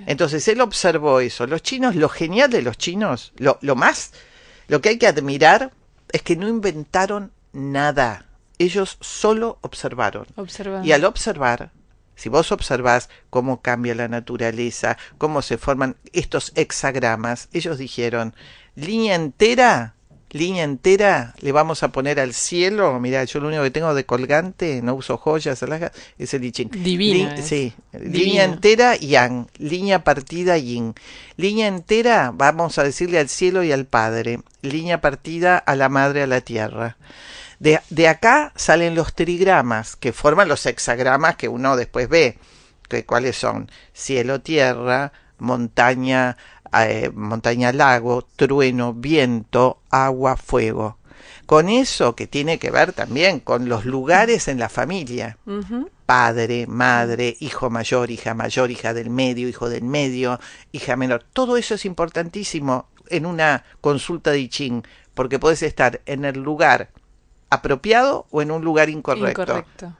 [0.06, 1.46] Entonces él observó eso.
[1.46, 4.12] Los chinos, lo genial de los chinos, lo, lo más,
[4.68, 5.72] lo que hay que admirar
[6.10, 8.26] es que no inventaron nada.
[8.58, 10.26] Ellos solo observaron.
[10.36, 10.84] Observa.
[10.84, 11.72] Y al observar,
[12.14, 18.34] si vos observás cómo cambia la naturaleza, cómo se forman estos hexagramas, ellos dijeron,
[18.74, 19.94] línea entera,
[20.32, 24.06] línea entera, le vamos a poner al cielo, mira, yo lo único que tengo de
[24.06, 26.70] colgante, no uso joyas, alhajas, es el I Ching.
[26.74, 27.46] Es.
[27.46, 30.94] sí, línea entera yang, línea partida yin.
[31.36, 34.40] Línea entera, vamos a decirle al cielo y al Padre.
[34.62, 36.96] Línea partida a la Madre, a la Tierra.
[37.58, 42.38] De, de acá salen los trigramas, que forman los hexagramas que uno después ve.
[42.88, 43.70] Que, ¿Cuáles son?
[43.92, 46.36] Cielo, tierra, montaña,
[46.74, 50.98] eh, montaña, lago, trueno, viento, agua, fuego.
[51.46, 55.36] Con eso que tiene que ver también con los lugares en la familia.
[56.06, 60.40] Padre, madre, hijo mayor, hija mayor, hija del medio, hijo del medio,
[60.72, 61.24] hija menor.
[61.32, 64.82] Todo eso es importantísimo en una consulta de I Ching,
[65.14, 66.90] porque puedes estar en el lugar
[67.50, 69.42] apropiado o en un lugar incorrecto.
[69.42, 69.92] Incorrecto.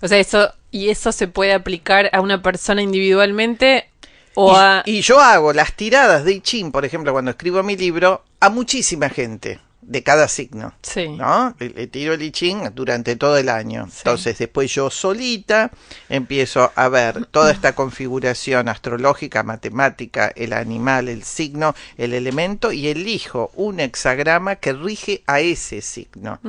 [0.00, 3.90] O sea, eso, y eso se puede aplicar a una persona individualmente
[4.34, 4.82] o y, a...
[4.84, 8.50] y yo hago las tiradas de I Ching, por ejemplo, cuando escribo mi libro, a
[8.50, 10.72] muchísima gente de cada signo.
[10.82, 11.08] Sí.
[11.08, 11.54] ¿no?
[11.58, 13.86] Le, le tiro el I Ching durante todo el año.
[13.90, 13.98] Sí.
[13.98, 15.70] Entonces, después yo solita
[16.08, 22.88] empiezo a ver toda esta configuración astrológica, matemática, el animal, el signo, el elemento y
[22.88, 26.40] elijo un hexagrama que rige a ese signo.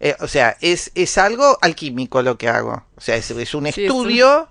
[0.00, 2.84] Eh, o sea, es, es algo alquímico lo que hago.
[2.96, 4.48] O sea, es, es un Sí, es estudio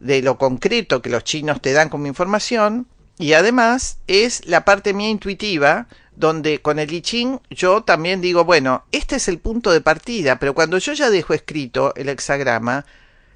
[0.00, 2.86] de lo concreto que los chinos te dan como información
[3.18, 8.44] y además es la parte mía intuitiva donde con el I Ching yo también digo,
[8.44, 12.86] bueno, este es el punto de partida, pero cuando yo ya dejo escrito el hexagrama,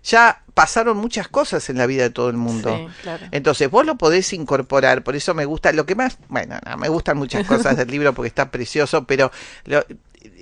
[0.04, 2.76] ya pasaron muchas cosas en la vida de todo el mundo.
[2.76, 3.26] Sí, claro.
[3.30, 6.88] Entonces vos lo podés incorporar, por eso me gusta, lo que más, bueno, no, me
[6.88, 9.30] gustan muchas cosas del libro porque está precioso, pero
[9.64, 9.84] lo-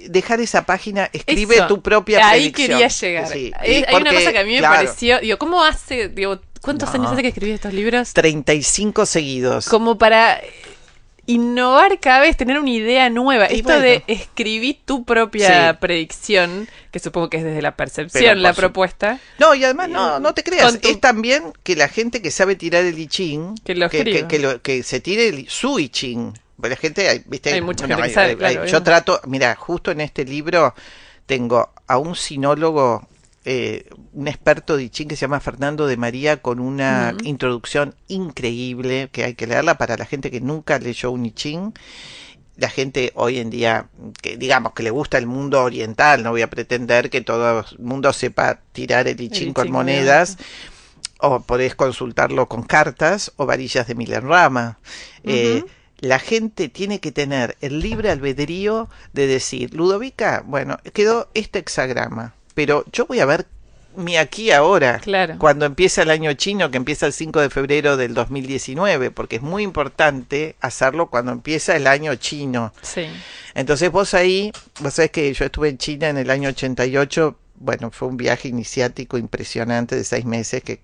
[0.08, 2.68] dejar esa página, escribe Eso, tu propia Ahí predicción.
[2.78, 3.28] quería llegar.
[3.28, 6.88] Sí, hay, una cosa que a mí me claro, pareció, digo, ¿cómo hace, digo, cuántos
[6.90, 6.94] No.
[7.00, 8.12] años hace que escribí estos libros?
[8.12, 9.68] 35 seguidos.
[9.68, 10.50] Como para eh,
[11.26, 13.46] innovar cada vez, tener una idea nueva.
[13.50, 13.82] Y Esto bueno.
[13.82, 15.78] de escribir tu propia Sí.
[15.80, 19.20] predicción, que supongo que es desde la percepción la su- propuesta.
[19.38, 22.56] No, y además, no, no te creas, tu- es también que la gente que sabe
[22.56, 25.78] tirar el I Ching, Que lo que, que, que lo- que se tire el- su
[25.78, 26.32] I Ching.
[26.68, 28.82] La gente, hay- viste, Hay mucha no, gente que hay- sabe, hay- claro, yo obvio.
[28.82, 30.74] trato, mira, justo en este libro
[31.26, 33.06] tengo a un sinólogo,
[33.44, 37.94] eh, un experto de I Ching que se llama Fernando de María, con una introducción
[38.08, 41.72] increíble, que hay que leerla para la gente que nunca leyó un I Ching.
[42.56, 43.88] La gente hoy en día,
[44.20, 47.78] que digamos que le gusta el mundo oriental, no voy a pretender que todo el
[47.78, 50.36] mundo sepa tirar el I El Ching I con monedas,
[51.20, 54.78] o podés consultarlo con cartas o varillas de Milenrama.
[55.24, 55.70] Eh, Ujú.
[56.00, 62.34] La gente tiene que tener el libre albedrío de decir, Ludovica, bueno, quedó este hexagrama,
[62.54, 63.46] pero yo voy a ver
[63.96, 65.34] mi aquí ahora, Claro.
[65.38, 69.42] cuando empieza el año chino, que empieza el 5 de febrero del 2019, porque es
[69.42, 72.72] muy importante hacerlo cuando empieza el año chino.
[72.82, 73.06] Sí.
[73.54, 77.90] Entonces vos ahí, vos sabés que yo estuve en China en el año 88, bueno,
[77.90, 80.80] fue un viaje iniciático impresionante de seis meses que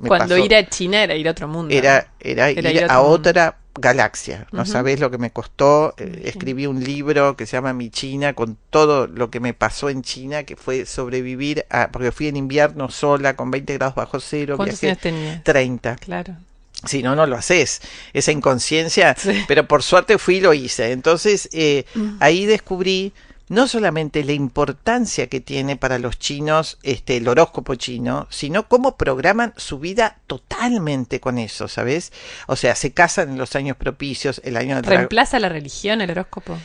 [0.00, 1.74] me Cuando pasó- ir a China era ir a otro mundo.
[1.74, 4.46] era, era, Era ir, ir a otra galaxia.
[4.52, 4.70] No Ujú.
[4.72, 5.94] sabés lo que me costó.
[5.98, 9.88] Eh, escribí un libro que se llama Mi China con todo lo que me pasó
[9.88, 14.18] en China, que fue sobrevivir a, porque fui en invierno sola con 20 grados bajo
[14.20, 15.44] cero, ¿Cuántos viajé años tenías?
[15.44, 15.96] 30.
[15.96, 16.36] Claro.
[16.84, 17.80] Si no, no lo haces.
[18.12, 19.14] Esa inconsciencia.
[19.18, 19.44] Sí.
[19.48, 20.92] Pero por suerte fui y lo hice.
[20.92, 21.84] Entonces, eh,
[22.20, 23.12] ahí descubrí
[23.48, 28.96] no solamente la importancia que tiene para los chinos este, el horóscopo chino, sino cómo
[28.96, 32.12] programan su vida totalmente con eso, ¿sabes?
[32.46, 34.84] O sea, se casan en los años propicios, el año del.
[34.84, 36.58] ¿Reemplaza la religión el horóscopo?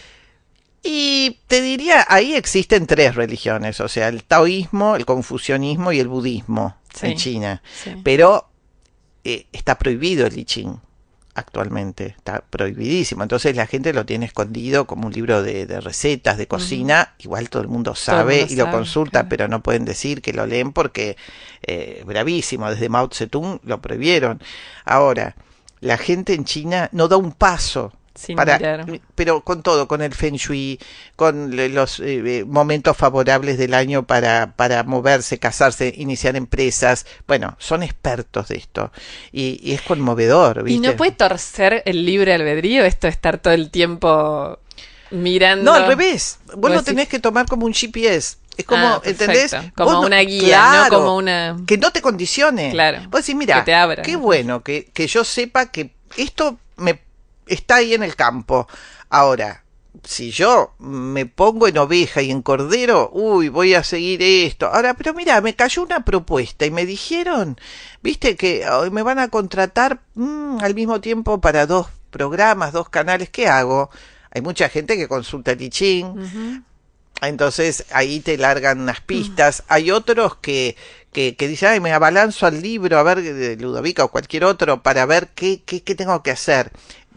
[0.86, 6.10] Y te diría, ahí existen tres religiones, o sea, el taoísmo, el confucianismo y el
[6.10, 7.08] budismo Sí.
[7.08, 7.64] en China.
[7.84, 7.92] Sí.
[8.04, 8.50] Pero
[9.24, 10.76] eh, está prohibido el I Ching
[11.36, 13.24] actualmente, está prohibidísimo.
[13.24, 17.14] Entonces la gente lo tiene escondido como un libro de, de recetas, de cocina.
[17.20, 19.30] Igual todo el mundo sabe mundo y lo consulta, claro.
[19.30, 21.18] pero no pueden decir que lo leen porque
[21.64, 22.70] eh, bravísimo.
[22.70, 24.42] Desde Mao Zedong lo prohibieron.
[24.86, 25.36] Ahora,
[25.80, 28.86] la gente en China no da un paso Sin para, mirar.
[29.16, 30.80] pero con todo, con el feng shui,
[31.16, 37.06] con los eh, eh, momentos favorables del año para, para moverse, casarse, iniciar empresas.
[37.28, 38.92] Bueno, son expertos de esto
[39.32, 40.88] y, y es conmovedor, ¿Y ¿viste?
[40.90, 44.60] no puede torcer el libre albedrío esto de estar todo el tiempo
[45.12, 45.72] mirando?
[45.72, 46.40] No, al revés.
[46.56, 48.38] Vos lo tenés que tomar como un GPS.
[48.56, 49.56] Es como, Ah, ¿entendés?
[49.76, 51.58] Como no- una guía, no como una...
[51.66, 52.70] Que no te condicione.
[52.70, 53.00] Claro.
[53.10, 54.04] Vos decís, mira, Que te abra.
[54.04, 57.00] qué bueno que, que yo sepa que esto me
[57.48, 58.68] está ahí en el campo.
[59.10, 59.64] Ahora,
[60.04, 64.68] si yo me pongo en oveja y en cordero, uy, voy a seguir esto.
[64.68, 67.58] Ahora, pero mira, me cayó una propuesta y me dijeron,
[68.02, 72.90] viste, que hoy me van a contratar mm, al mismo tiempo para dos programas, dos
[72.90, 73.30] canales.
[73.30, 73.90] ¿Qué hago?
[74.32, 76.62] Hay mucha gente que consulta Ujú.
[77.22, 79.64] entonces ahí te largan unas pistas.
[79.68, 80.76] Hay otros que,
[81.12, 84.82] que, que dicen, ay, me abalanzo al libro a ver de Ludovica o cualquier otro
[84.82, 86.72] para ver qué, qué, qué tengo que hacer.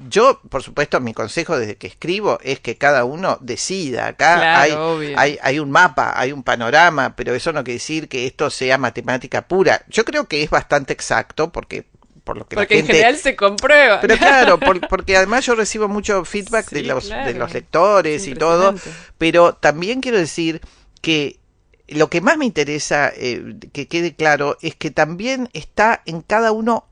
[0.09, 4.09] Yo, por supuesto, mi consejo desde que escribo es que cada uno decida.
[4.09, 8.09] Acá Claro, hay, hay, hay un mapa, hay un panorama, pero eso no quiere decir
[8.09, 9.83] que esto sea matemática pura.
[9.89, 11.87] Yo creo que es bastante exacto porque
[12.25, 14.01] por lo que Porque la en gente general se comprueba.
[14.01, 17.27] pero claro, por- porque además yo recibo mucho feedback de los claro.
[17.33, 18.75] de los lectores Es y todo,
[19.17, 20.61] pero también quiero decir
[21.01, 21.39] que
[21.89, 26.51] lo que más me interesa eh, que quede claro es que también está en cada
[26.51, 26.85] uno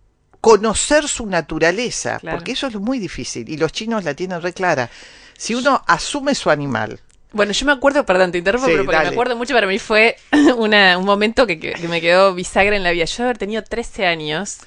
[0.45, 2.37] conocer su naturaleza, Claro.
[2.37, 4.91] porque eso es lo muy difícil y los chinos la tienen re clara.
[5.39, 7.01] Si uno asume su animal,
[7.33, 9.09] Bueno, yo me acuerdo, perdón, te interrumpo, Sí, pero porque dale.
[9.11, 10.17] me acuerdo mucho, para mí fue
[10.57, 13.07] una, un momento que, que- que me quedó bisagra en la vida.
[13.07, 14.59] Yo haber tenido 13 años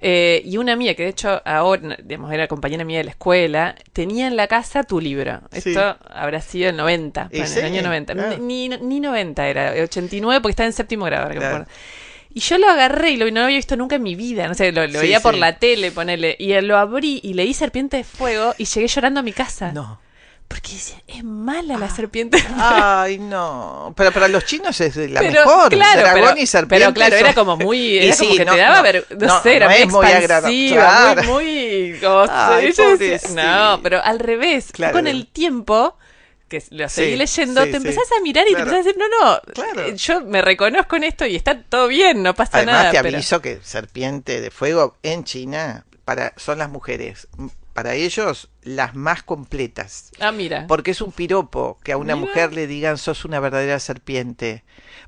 [0.00, 3.74] eh, y una amiga, que de hecho ahora, digamos, era compañera mía de la escuela,
[3.94, 5.40] tenía en la casa tu libro.
[5.50, 5.70] Sí.
[5.70, 8.12] Esto habrá sido el 90, Y bueno, sí, el año 90.
[8.12, 8.38] claro.
[8.38, 11.66] Ni, ni 90 era, 89 porque estaba en séptimo grado, ahora que me acuerdo.
[12.34, 14.48] Y yo lo agarré y lo, no lo había visto nunca en mi vida.
[14.48, 16.36] No sé, lo, lo Sí, veía por la tele, ponele.
[16.38, 19.70] Y lo abrí y leí Serpiente de Fuego y llegué llorando a mi casa.
[19.72, 20.00] No.
[20.48, 22.38] Porque decía, es mala la serpiente.
[22.58, 23.94] Ay, no.
[23.96, 25.70] Pero para los chinos es la Pero, mejor.
[25.70, 26.84] claro, Dragón pero- y serpiente.
[26.84, 29.68] pero claro, son- era como muy- era como que te daba ver- no sé, era
[29.68, 31.98] muy expansiva, muy, muy
[32.30, 33.42] Ay, decía, pobrecita.
[33.76, 34.92] no, pero al revés, Claro.
[34.92, 35.96] con el tiempo
[36.60, 37.86] que lo seguí Sí, leyendo, sí, te sí.
[37.88, 38.70] empezás a mirar y Claro.
[38.70, 39.88] te empezás a decir, no, no, Claro.
[39.88, 42.90] eh, yo me reconozco en esto y está todo bien, no pasa Además nada.
[42.92, 47.28] te pero- aviso que serpiente de fuego en China para son las mujeres.
[47.72, 50.12] Para ellos las más completas.
[50.20, 50.66] Ah, mira.
[50.68, 52.26] Porque es un piropo que a una Mira.
[52.28, 54.62] mujer le digan sos una verdadera serpiente.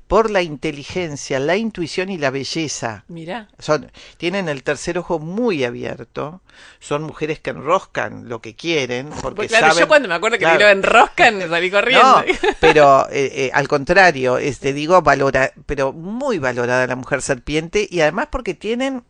[0.07, 3.03] Por la inteligencia, la intuición y la belleza.
[3.09, 3.49] Mira.
[3.59, 6.41] Son, tienen el tercer ojo muy abierto.
[6.79, 9.09] Son mujeres que enroscan lo que quieren.
[9.21, 10.59] Porque Pues claro, saben, yo cuando me acuerdo que Claro.
[10.59, 12.03] me lo enroscan, salí corriendo.
[12.03, 12.23] No,
[12.61, 17.85] pero eh, eh, al contrario, es, te digo, valora, pero muy valorada la mujer serpiente
[17.91, 19.03] y además porque tienen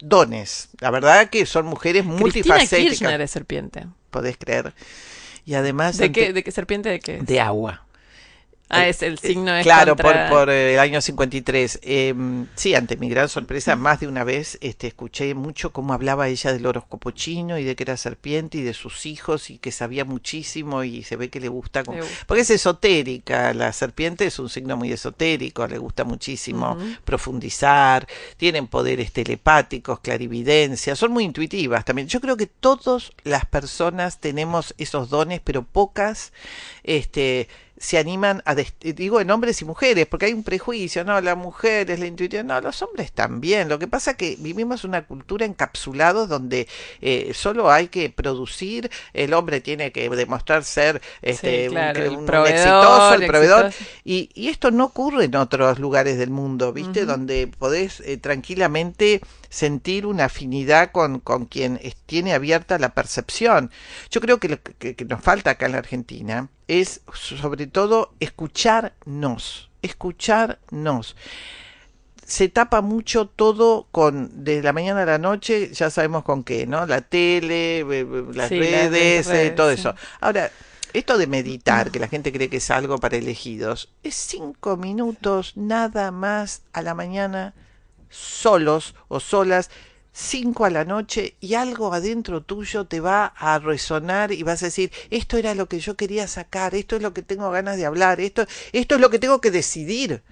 [0.00, 0.68] dones.
[0.80, 3.86] La verdad que son mujeres Cristina multifacéticas, Kirchner es serpiente.
[4.10, 4.74] podés creer.
[5.46, 7.18] Y además ¿De ante- qué, ¿De qué serpiente de qué?
[7.22, 7.86] de agua.
[8.74, 11.80] Ah, es el signo es Claro, contra- por, por el año 53.
[11.82, 12.14] Eh,
[12.54, 16.52] sí, ante mi gran sorpresa, más de una vez este, escuché mucho cómo hablaba ella
[16.52, 20.04] del horóscopo chino y de que era serpiente y de sus hijos y que sabía
[20.04, 21.84] muchísimo y se ve que le gusta.
[21.84, 22.24] como- Le gusta.
[22.26, 28.06] Porque es esotérica, la serpiente es un signo muy esotérico, le gusta muchísimo profundizar,
[28.36, 32.08] tienen poderes telepáticos, clarividencia, son muy intuitivas también.
[32.08, 36.32] Yo creo que todas las personas tenemos esos dones, pero pocas
[36.84, 37.48] este,
[37.82, 41.90] se animan a, digo en hombres y mujeres, porque hay un prejuicio, no, la mujer
[41.90, 43.68] es la intuición, no, los hombres también.
[43.68, 46.68] Lo que pasa es que vivimos una cultura encapsulados donde
[47.00, 52.04] eh, solo hay que producir, el hombre tiene que demostrar ser este, Sí, un- claro,
[52.04, 53.66] el un, exitoso, el proveedor.
[53.66, 53.90] exitoso.
[54.04, 57.04] Y, y esto no ocurre en otros lugares del mundo, ¿viste?
[57.04, 59.20] Donde podés eh, tranquilamente
[59.52, 63.70] sentir una afinidad con, con quien tiene abierta la percepción.
[64.10, 68.14] Yo creo que lo que, que nos falta acá en la Argentina es sobre todo
[68.18, 71.16] escucharnos, escucharnos.
[72.24, 76.66] Se tapa mucho todo con, de la mañana a la noche, ya sabemos con qué,
[76.66, 76.86] ¿no?
[76.86, 79.80] La tele, eh, eh, las redes, eh, todo sí.
[79.80, 79.94] eso.
[80.22, 80.50] Ahora,
[80.94, 85.52] esto de meditar, que la gente cree que es algo para elegidos, es cinco minutos
[85.56, 87.52] nada más a la mañana,
[88.12, 89.70] solos o solas,
[90.12, 94.66] cinco a la noche y algo adentro tuyo te va a resonar y vas a
[94.66, 97.86] decir, esto era lo que yo quería sacar, esto es lo que tengo ganas de
[97.86, 100.22] hablar, esto, esto es lo que tengo que decidir,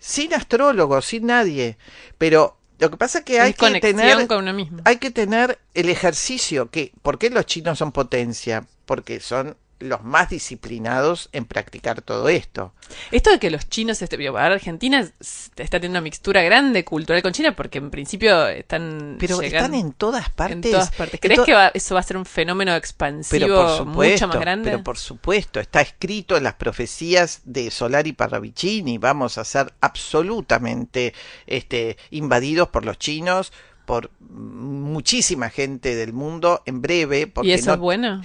[0.00, 1.76] sin astrólogo, sin nadie,
[2.18, 4.80] pero lo que pasa es que hay Es que tener con uno mismo.
[4.84, 8.66] hay que tener el ejercicio, que ¿por qué los chinos son potencia?
[8.86, 12.72] Porque son los más disciplinados en practicar todo esto.
[13.10, 17.32] Esto de que los chinos, este, Argentina es- está teniendo una mixtura grande cultural con
[17.32, 20.56] China porque en principio están Pero llegando están en todas partes.
[20.56, 21.14] en todas partes.
[21.14, 24.26] En ¿Crees to- que va- eso va a ser un fenómeno expansivo pero por supuesto,
[24.26, 24.70] mucho más grande?
[24.70, 31.14] pero por supuesto, está escrito en las profecías de Solari Parravicini, vamos a ser absolutamente
[31.46, 33.52] este, invadidos por los chinos,
[33.84, 38.22] por muchísima gente del mundo en breve, porque ¿Y eso no, es bueno?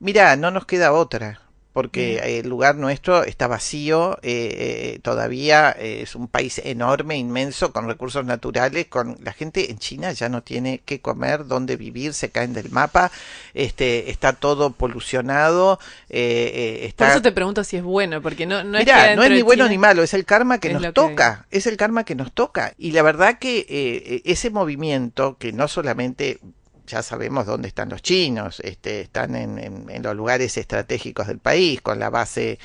[0.00, 1.40] Mira, no nos queda otra,
[1.78, 7.72] porque el lugar nuestro está vacío, eh, eh, todavía eh, es un país enorme, inmenso,
[7.72, 12.14] con recursos naturales, con la gente en China ya no tiene qué comer, dónde vivir,
[12.14, 13.12] se caen del mapa,
[13.54, 18.76] este, está todo polucionado, eh, Por eso te pregunto si es bueno, porque no, no
[18.78, 20.82] es que no es ni bueno China- ni malo, es el karma que es nos
[20.82, 22.74] que- toca, es el karma que nos toca.
[22.76, 26.40] Y la verdad que ese movimiento, que no solamente
[26.88, 31.38] ya sabemos dónde están los chinos, este, están en, en- en los lugares estratégicos del
[31.38, 32.58] país, con la base...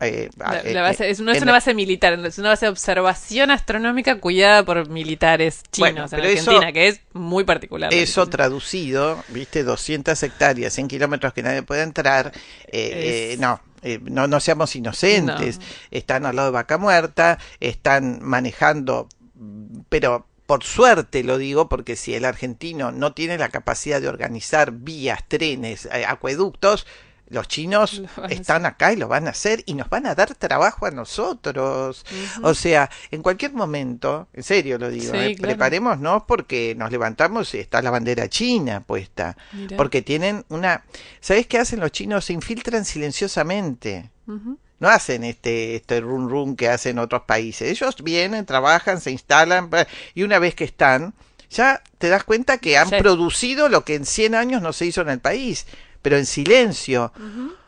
[0.00, 2.70] eh, La, eh, la base, es, no es una base militar, es una base de
[2.70, 7.94] observación astronómica cuidada por militares chinos Bueno, en pero eso- Argentina, que es muy particular.
[7.94, 12.32] Eso traducido, viste, 200 hectáreas, 100 kilómetros que nadie puede entrar,
[12.66, 15.58] eh, Es- eh, no, eh, no, no seamos inocentes.
[15.60, 15.64] No.
[15.92, 19.08] Están al lado de Vaca Muerta, están manejando,
[19.88, 24.70] pero por suerte lo digo, porque si el argentino no tiene la capacidad de organizar
[24.70, 26.86] vías, trenes, eh, acueductos,
[27.30, 30.84] Los chinos están acá y lo van a hacer y nos van a dar trabajo
[30.84, 32.04] a nosotros.
[32.42, 35.34] O sea, en cualquier momento, en serio lo digo, Sí, ¿eh?
[35.36, 35.54] claro.
[35.54, 39.38] preparémonos porque nos levantamos y está la bandera china puesta.
[39.52, 39.78] Mirá.
[39.78, 40.84] Porque tienen una...
[41.20, 42.26] ¿Sabés qué hacen los chinos?
[42.26, 44.10] Se infiltran silenciosamente.
[44.82, 47.70] No hacen este, este run run que hacen otros países.
[47.70, 49.70] Ellos vienen, trabajan, se instalan
[50.14, 51.14] y una vez que están,
[51.50, 52.96] ya te das cuenta que han Sí.
[52.98, 55.66] producido lo que en 100 años no se hizo en el país,
[56.02, 57.12] pero en silencio.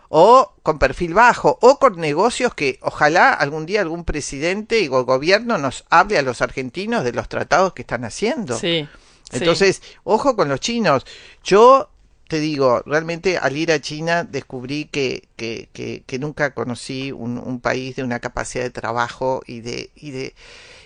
[0.09, 5.05] O con perfil bajo, o con negocios que ojalá algún día algún presidente y go-
[5.05, 8.59] gobierno nos hable a los argentinos de los tratados que están haciendo.
[8.59, 8.89] Sí.
[9.31, 9.37] sí.
[9.39, 11.05] Entonces, ojo con los chinos.
[11.43, 11.91] Yo
[12.29, 17.39] te digo, realmente al ir a China descubrí que, que, que, que nunca conocí un,
[17.39, 20.35] un país de una capacidad de trabajo y de, y de,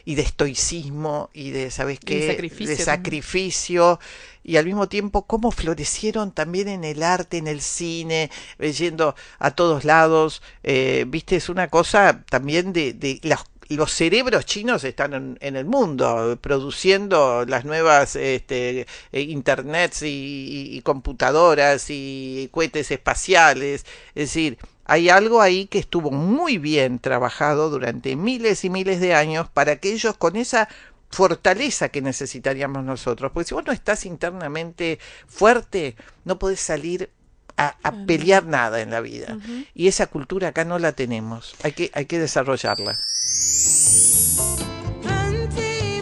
[0.05, 2.17] y de estoicismo y de, ¿sabes qué?
[2.17, 3.17] de sacrificio de también.
[3.17, 4.01] sacrificio
[4.45, 9.15] y al mismo tiempo cómo florecieron también en el arte, en el cine, eh, yendo
[9.39, 10.43] a todos lados.
[10.63, 13.45] Eh, Viste, es una cosa también de, de las
[13.77, 20.07] los cerebros chinos están en, en el mundo produciendo las nuevas este, eh, internets y,
[20.09, 23.85] y- y computadoras y cohetes espaciales.
[24.15, 29.15] Es decir, hay algo ahí que estuvo muy bien trabajado durante miles y miles de
[29.15, 30.69] años para que ellos con esa
[31.11, 37.11] fortaleza que necesitaríamos nosotros, porque si vos no estás internamente fuerte, no podés salir
[37.59, 39.37] a, a pelear nada en la vida.
[39.75, 42.99] Y esa cultura acá no la tenemos, hay que, hay que desarrollarla.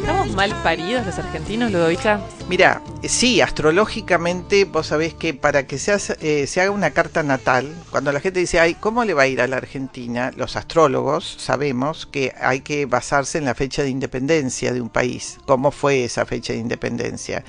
[0.09, 2.21] ¿Estamos mal paridos los argentinos, Ludovica?
[2.49, 7.25] Mira, sí, astrológicamente vos sabés que para que se, hace- eh, se haga una carta
[7.25, 10.31] natal, cuando la gente dice, ay, ¿cómo le va a ir a la Argentina?
[10.37, 15.39] Los astrólogos sabemos que hay que basarse en la fecha de independencia de un país.
[15.45, 17.43] ¿Cómo fue esa fecha de independencia?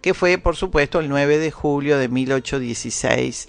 [0.00, 3.48] Que fue, por supuesto, el 9 de julio de 1816.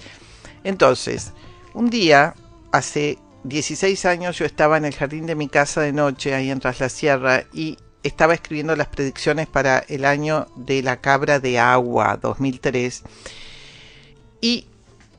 [0.66, 1.32] Entonces,
[1.74, 2.36] un día,
[2.74, 6.60] hace 16 años, yo estaba en el jardín de mi casa de noche, ahí en
[6.60, 11.60] Tras la Sierra, y estaba escribiendo las predicciones para el año de la cabra de
[11.60, 13.04] agua, 2003,
[14.42, 14.66] y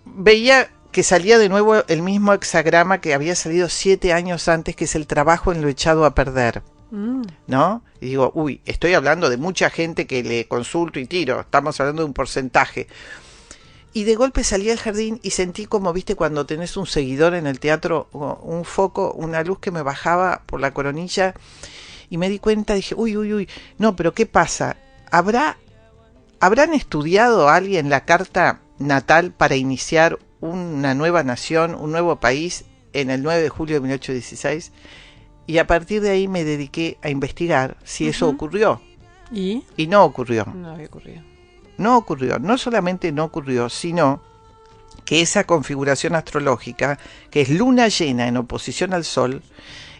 [0.05, 4.85] veía que salía de nuevo el mismo hexagrama que había salido siete años antes, que
[4.85, 6.63] es el trabajo en lo echado a perder.
[6.91, 7.23] Mm.
[7.47, 7.83] ¿no?
[8.01, 12.03] Y digo, uy, estoy hablando de mucha gente que le consulto y tiro, estamos hablando
[12.03, 12.89] de un porcentaje.
[13.93, 17.47] Y de golpe salí al jardín y sentí como, viste, cuando tenés un seguidor en
[17.47, 21.35] el teatro, un foco, una luz que me bajaba por la coronilla
[22.11, 23.49] y me di cuenta, dije, uy, uy, uy,
[23.79, 24.77] no, pero ¿qué pasa?
[25.11, 25.57] ¿Habrá,
[26.41, 33.11] ¿Habrán estudiado alguien la carta natal para iniciar una nueva nación, un nuevo país en
[33.11, 34.73] el 9 de julio de 1816?
[35.47, 38.81] Y a partir de ahí me dediqué a investigar si eso ocurrió.
[39.33, 39.65] ¿Y?
[39.77, 40.47] Y no ocurrió.
[40.47, 41.23] No había ocurrido.
[41.79, 42.39] No ocurrió.
[42.41, 44.21] No solamente no ocurrió, sino
[45.05, 46.99] que esa configuración astrológica,
[47.31, 49.43] que es luna llena en oposición al sol,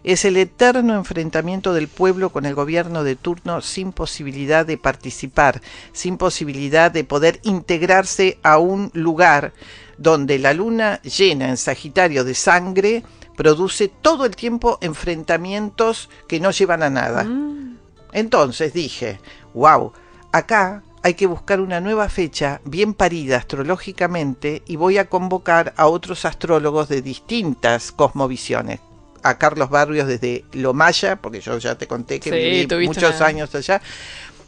[0.05, 5.61] es el eterno enfrentamiento del pueblo con el gobierno de turno sin posibilidad de participar,
[5.93, 9.53] sin posibilidad de poder integrarse a un lugar
[9.99, 13.03] donde la luna llena en Sagitario de sangre
[13.37, 17.25] produce todo el tiempo enfrentamientos que no llevan a nada.
[17.25, 17.77] Mm.
[18.13, 19.21] Entonces dije,
[19.55, 19.93] wow,
[20.33, 25.87] acá hay que buscar una nueva fecha bien parida astrológicamente y voy a convocar a
[25.87, 28.81] otros astrólogos de distintas cosmovisiones.
[29.23, 32.37] A Carlos Barrios desde Lo Maya, porque yo ya te conté que Sí,
[32.69, 33.81] viví muchos una- años allá.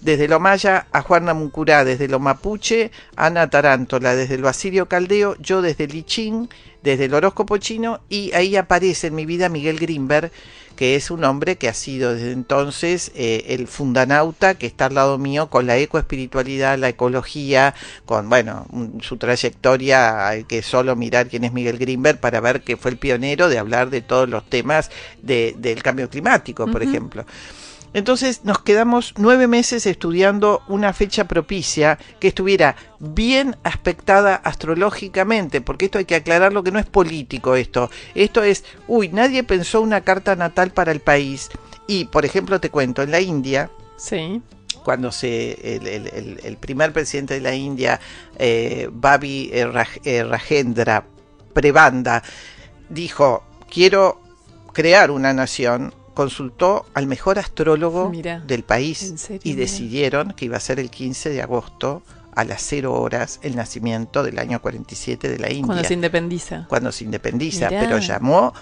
[0.00, 5.36] Desde lo maya a Juana Muncurá, desde lo mapuche, Ana Tarántola, desde lo asirio caldeo,
[5.38, 6.48] yo desde el I Ching,
[6.82, 10.32] desde el horóscopo chino, y ahí aparece en mi vida Miguel Grimberg,
[10.74, 14.94] que es un hombre que ha sido desde entonces eh, el fundanauta que está al
[14.94, 18.66] lado mío con la ecoespiritualidad, la ecología, con bueno,
[19.00, 22.96] su trayectoria, hay que solo mirar quién es Miguel Grimberg para ver que fue el
[22.98, 24.90] pionero de hablar de todos los temas
[25.22, 27.24] de- del cambio climático, por ejemplo.
[27.95, 35.84] Entonces nos quedamos nueve meses estudiando una fecha propicia que estuviera bien aspectada astrológicamente, porque
[35.86, 37.90] esto hay que aclararlo que no es político esto.
[38.14, 41.51] Esto es, uy, nadie pensó una carta natal para el país.
[41.86, 44.40] Y, por ejemplo, te cuento, en la India, Sí.
[44.84, 48.01] cuando se el, el- el- el primer presidente de la India,
[48.38, 51.05] eh, Babi eh, Raj- eh, Rajendra
[51.53, 52.22] Prebanda,
[52.88, 54.20] dijo, quiero
[54.72, 58.12] crear una nación, consultó al mejor astrólogo
[58.46, 62.02] del país y decidieron que iba a ser el 15 de agosto
[62.34, 66.66] a las 0 horas el nacimiento del año 47 de la India Cuando se independiza.
[66.68, 67.80] cuando se independiza, Mirá.
[67.80, 68.54] pero llamó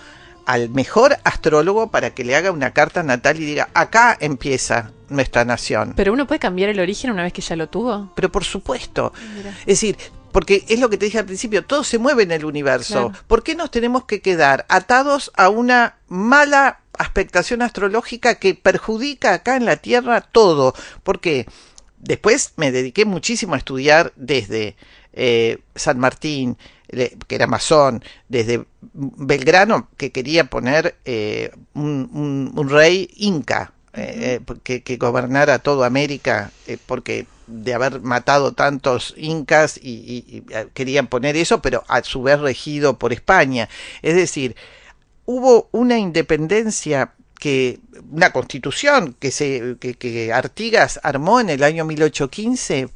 [0.46, 5.44] al mejor astrólogo para que le haga una carta natal y diga, acá empieza nuestra
[5.44, 5.92] nación.
[5.96, 8.12] Pero uno puede cambiar el origen una vez que ya lo tuvo.
[8.16, 9.12] Pero por supuesto,
[9.60, 9.96] es decir,
[10.32, 13.10] porque es lo que te dije al principio, todo se mueve en el universo.
[13.10, 13.24] Claro.
[13.26, 19.56] ¿Por qué nos tenemos que quedar atados a una mala aspectación astrológica que perjudica acá
[19.56, 20.74] en la Tierra todo?
[21.02, 21.46] Porque
[21.98, 24.76] después me dediqué muchísimo a estudiar desde
[25.12, 26.56] eh, San Martín,
[27.26, 33.72] que era masón, desde Belgrano, que quería poner eh, un, un- un rey inca.
[33.92, 39.90] eh, eh, que, que gobernara toda América, eh, porque de haber matado tantos incas y,
[39.90, 40.44] y- y,
[40.74, 43.68] querían poner eso, pero a su vez regido por España.
[44.02, 44.54] Es decir,
[45.30, 47.78] hubo una independencia que
[48.10, 52.88] una constitución que se que, que Artigas armó en el año 1815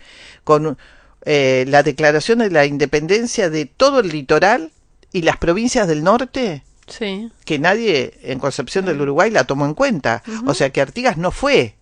[0.43, 0.77] con
[1.25, 4.73] eh, la declaración de la independencia de todo el litoral
[5.13, 7.31] y las provincias del norte Sí.
[7.47, 10.23] que nadie en Concepción del Uruguay la tomó en cuenta.
[10.45, 11.77] O sea que Artigas no fue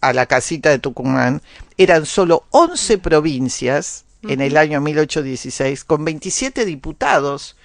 [0.00, 1.40] a la casita de Tucumán,
[1.78, 7.56] eran solo 11 provincias en el año 1816 con 27 diputados.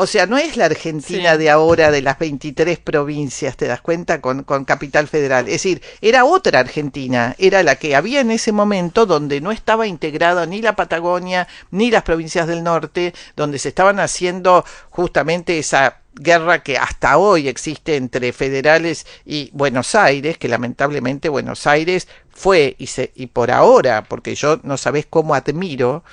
[0.00, 1.38] O sea, no es la Argentina Sí.
[1.38, 4.20] de ahora de las 23 provincias, ¿te das cuenta?
[4.20, 5.46] Con, con capital federal.
[5.46, 9.88] Es decir, era otra Argentina, era la que había en ese momento donde no estaba
[9.88, 15.96] integrada ni la Patagonia ni las provincias del norte, donde se estaban haciendo justamente esa
[16.14, 22.76] guerra que hasta hoy existe entre federales y Buenos Aires, que lamentablemente Buenos Aires fue
[22.78, 26.04] y, se, y por ahora, porque yo no sabés cómo admiro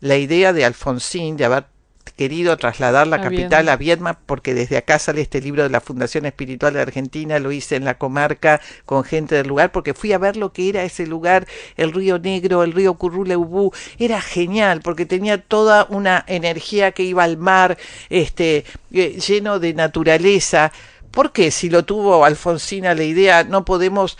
[0.00, 1.71] la idea de Alfonsín de haber
[2.16, 3.72] querido trasladar la A capital Viedma.
[3.72, 7.52] a Viedma porque desde acá sale este libro de la Fundación Espiritual de Argentina, lo
[7.52, 10.84] hice en la comarca con gente del lugar porque fui a ver lo que era
[10.84, 11.46] ese lugar,
[11.76, 17.24] el río Negro, el río Curruleubú, era genial porque tenía toda una energía que iba
[17.24, 17.78] al mar,
[18.10, 20.72] este, eh, lleno de naturaleza.
[21.10, 24.16] ¿Por qué si lo tuvo Alfonsina la idea no podemos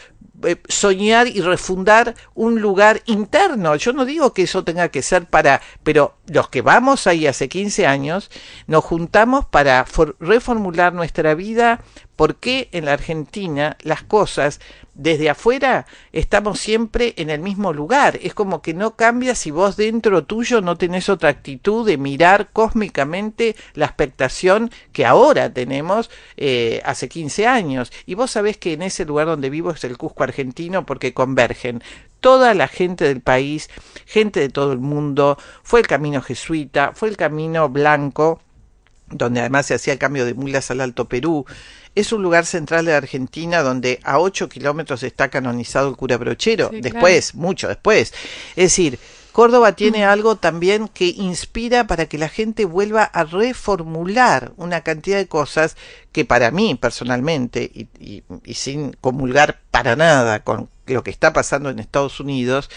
[0.68, 3.76] soñar y refundar un lugar interno.
[3.76, 7.49] Yo no digo que eso tenga que ser para, pero los que vamos ahí hace
[7.49, 8.30] 15 años,
[8.66, 11.80] nos juntamos para for- reformular nuestra vida,
[12.23, 14.61] porque en la Argentina las cosas
[14.95, 18.16] desde afuera estamos siempre en el mismo lugar.
[18.23, 22.51] Es como que no cambia si vos dentro tuyo no tenés otra actitud de mirar
[22.53, 27.91] cósmicamente la expectación que ahora tenemos eh, hace 15 años.
[28.07, 31.83] Y vos sabés que en ese lugar donde vivo es el Cusco argentino porque convergen
[32.20, 33.68] toda la gente del país,
[34.07, 38.41] gente de todo el mundo, fue el camino jesuita, fue el camino blanco,
[39.12, 41.45] donde además se hacía el cambio de mulas al Alto Perú.
[41.95, 46.70] Es un lugar central de Argentina donde a 8 kilómetros está canonizado el cura Brochero,
[46.70, 48.14] Sí, después, mucho después.
[48.57, 48.99] Es decir,
[49.32, 55.16] Córdoba tiene algo también que inspira para que la gente vuelva a reformular una cantidad
[55.16, 55.76] de cosas
[56.13, 61.33] que para mí personalmente, y, y- y sin comulgar para nada con lo que está
[61.33, 62.69] pasando en Estados Unidos,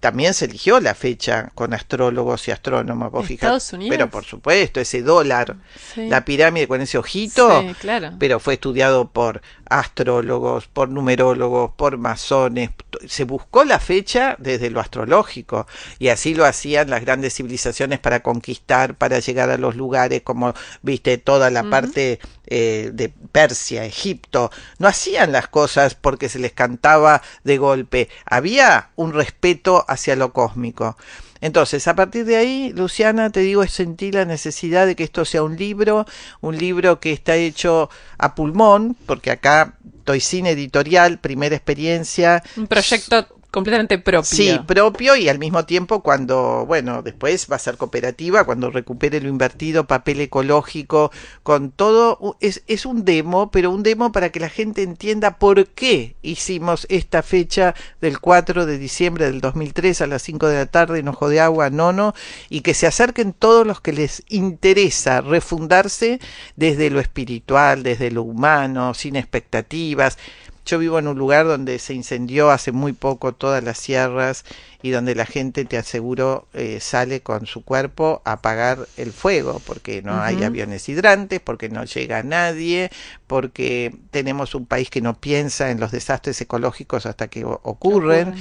[0.00, 3.10] también se eligió la fecha con astrólogos y astrónomos.
[3.10, 3.28] vos.
[3.30, 3.90] ¿Estados Unidos?
[3.96, 5.56] Pero por supuesto, ese dólar,
[5.94, 6.06] Sí.
[6.08, 8.12] la pirámide con ese ojito, Sí, claro.
[8.18, 12.70] pero fue estudiado por astrólogos, por numerólogos, por masones.
[13.08, 15.66] Se buscó la fecha desde lo astrológico
[15.98, 20.54] y así lo hacían las grandes civilizaciones para conquistar, para llegar a los lugares como,
[20.82, 24.50] viste, toda la parte eh, de Persia, Egipto.
[24.78, 28.08] No hacían las cosas porque se les cantaba de golpe.
[28.24, 30.96] Había un respeto hacia lo cósmico.
[31.40, 35.42] Entonces, a partir de ahí, Luciana, te digo, sentí la necesidad de que esto sea
[35.42, 36.06] un libro,
[36.40, 42.42] un libro que está hecho a pulmón, porque acá estoy sin editorial, primera experiencia.
[42.56, 44.24] Un proyecto completamente propio.
[44.24, 49.20] Sí, propio y al mismo tiempo cuando, bueno, después va a ser cooperativa, cuando recupere
[49.20, 51.10] lo invertido, papel ecológico,
[51.42, 55.66] con todo, es, es un demo, pero un demo para que la gente entienda por
[55.68, 60.66] qué hicimos esta fecha del 4 de diciembre del 2003 a las 5 de la
[60.66, 62.14] tarde en Ojo de Agua, Nono,
[62.48, 66.20] y que se acerquen todos los que les interesa refundarse
[66.56, 70.18] desde lo espiritual, desde lo humano, sin expectativas.
[70.66, 74.44] Yo vivo en un lugar donde se incendió hace muy poco todas las sierras
[74.82, 79.62] y donde la gente, te aseguro, eh, sale con su cuerpo a apagar el fuego,
[79.64, 82.90] porque no hay aviones hidrantes, porque no llega nadie,
[83.28, 88.34] porque tenemos un país que no piensa en los desastres ecológicos hasta que Ocurren.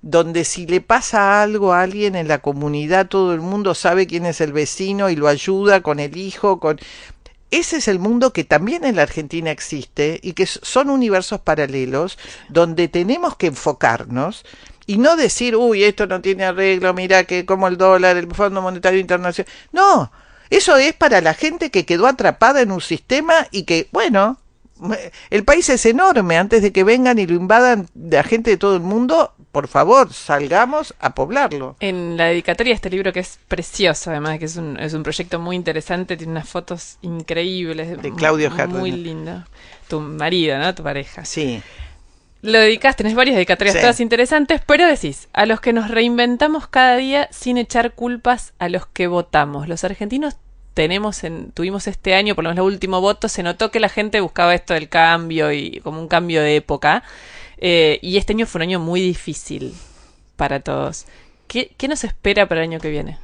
[0.00, 4.26] donde si le pasa algo a alguien en la comunidad, todo el mundo sabe quién
[4.26, 6.78] es el vecino y lo ayuda con el hijo, con...
[7.54, 12.18] Ese es el mundo que también en la Argentina existe y que son universos paralelos
[12.48, 14.44] donde tenemos que enfocarnos
[14.86, 18.60] y no decir, uy, esto no tiene arreglo, mira que como el dólar, el Fondo
[18.60, 19.52] Monetario Internacional.
[19.70, 20.10] No,
[20.50, 24.40] eso es para la gente que quedó atrapada en un sistema y que, bueno,
[25.30, 28.74] el país es enorme, antes de que vengan y lo invadan la gente de todo
[28.74, 31.76] el mundo, por favor, salgamos a poblarlo.
[31.80, 35.02] En la dedicatoria de este libro, que es precioso, además, que es un, es un
[35.02, 38.02] proyecto muy interesante, tiene unas fotos increíbles.
[38.02, 39.02] De Claudio Muy Jardín.
[39.02, 39.44] lindo.
[39.88, 40.74] Tu marido, ¿no?
[40.74, 41.24] Tu pareja.
[41.24, 41.62] Sí,
[42.42, 43.80] Lo dedicás, tenés varias dedicatorias Sí.
[43.80, 48.68] todas interesantes, pero decís, a los que nos reinventamos cada día sin echar culpas a
[48.68, 49.66] los que votamos.
[49.66, 50.36] Los argentinos
[50.74, 53.88] tenemos en, tuvimos este año, por lo menos el último voto, se notó que la
[53.88, 57.02] gente buscaba esto del cambio y como un cambio de época.
[57.66, 59.72] Eh, y este año fue un año muy difícil
[60.36, 61.06] para todos.
[61.48, 63.18] ¿Qué, qué nos espera para el año que viene?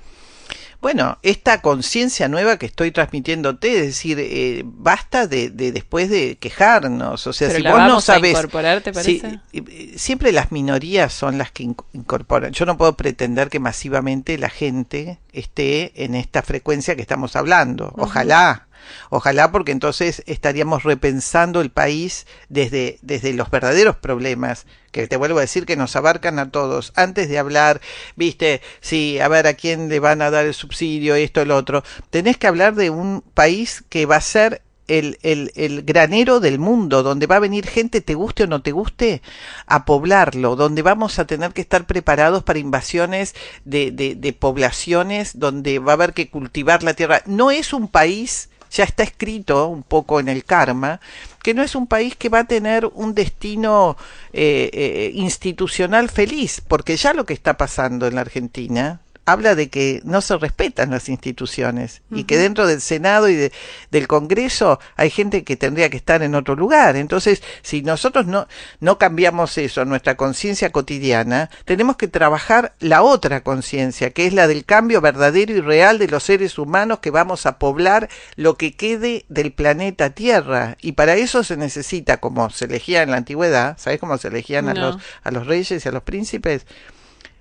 [0.81, 6.37] Bueno, esta conciencia nueva que estoy transmitiéndote, es decir, eh, basta de, de después de
[6.39, 9.41] quejarnos, o sea, Pero si la vos no vamos a sabes, incorporar, ¿te parece?
[9.53, 12.53] eh, siempre las minorías son las que inc- incorporan.
[12.53, 17.93] Yo no puedo pretender que masivamente la gente esté en esta frecuencia que estamos hablando.
[17.99, 18.67] Ojalá,
[19.11, 25.39] ojalá, porque entonces estaríamos repensando el país desde, desde los verdaderos problemas, que te vuelvo
[25.39, 27.81] a decir que nos abarcan a todos, antes de hablar,
[28.17, 31.85] viste, sí, a ver a quién le van a dar el subsidio, esto, el otro.
[32.11, 36.59] Tenés que hablar de un país que va a ser el, el, el granero del
[36.59, 39.23] mundo, donde va a venir gente, te guste o no te guste,
[39.67, 43.35] a poblarlo, donde vamos a tener que estar preparados para invasiones
[43.65, 47.23] de, de, de poblaciones, donde va a haber que cultivar la tierra.
[47.27, 51.01] No es un país, ya está escrito un poco en el karma,
[51.43, 53.97] que no es un país que va a tener un destino
[54.33, 59.69] eh, eh, institucional feliz, porque ya lo que está pasando en la Argentina habla de
[59.69, 63.53] que no se respetan las instituciones y que dentro del Senado y de-
[63.91, 66.97] del Congreso hay gente que tendría que estar en otro lugar.
[66.97, 68.49] Entonces, si nosotros no,
[68.81, 74.47] no cambiamos eso, nuestra conciencia cotidiana, tenemos que trabajar la otra conciencia, que es la
[74.49, 78.75] del cambio verdadero y real de los seres humanos que vamos a poblar lo que
[78.75, 80.77] quede del planeta Tierra.
[80.81, 84.69] Y para eso se necesita, como se elegía en la antigüedad, ¿sabes cómo se elegían
[84.69, 86.67] a, los, a los reyes y a los príncipes?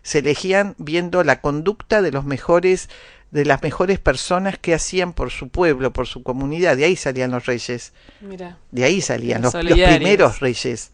[0.03, 2.89] Se elegían viendo la conducta de los mejores
[3.31, 7.31] de las mejores personas que hacían por su pueblo, por su comunidad, de ahí salían
[7.31, 8.57] los reyes, Mira.
[8.71, 10.91] de ahí salían Los primeros reyes.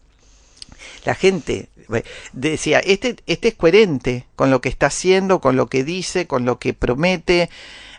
[1.04, 2.02] La gente eh,
[2.32, 6.44] decía, este, este es coherente con lo que está haciendo, con lo que dice, con
[6.44, 7.48] lo que promete.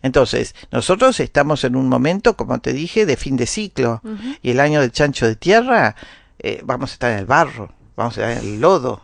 [0.02, 4.02] Entonces, nosotros estamos en un momento, como te dije, de fin de ciclo.
[4.42, 5.96] Y el año del chancho de tierra,
[6.40, 9.02] eh, vamos a estar en el barro, vamos a estar en el lodo.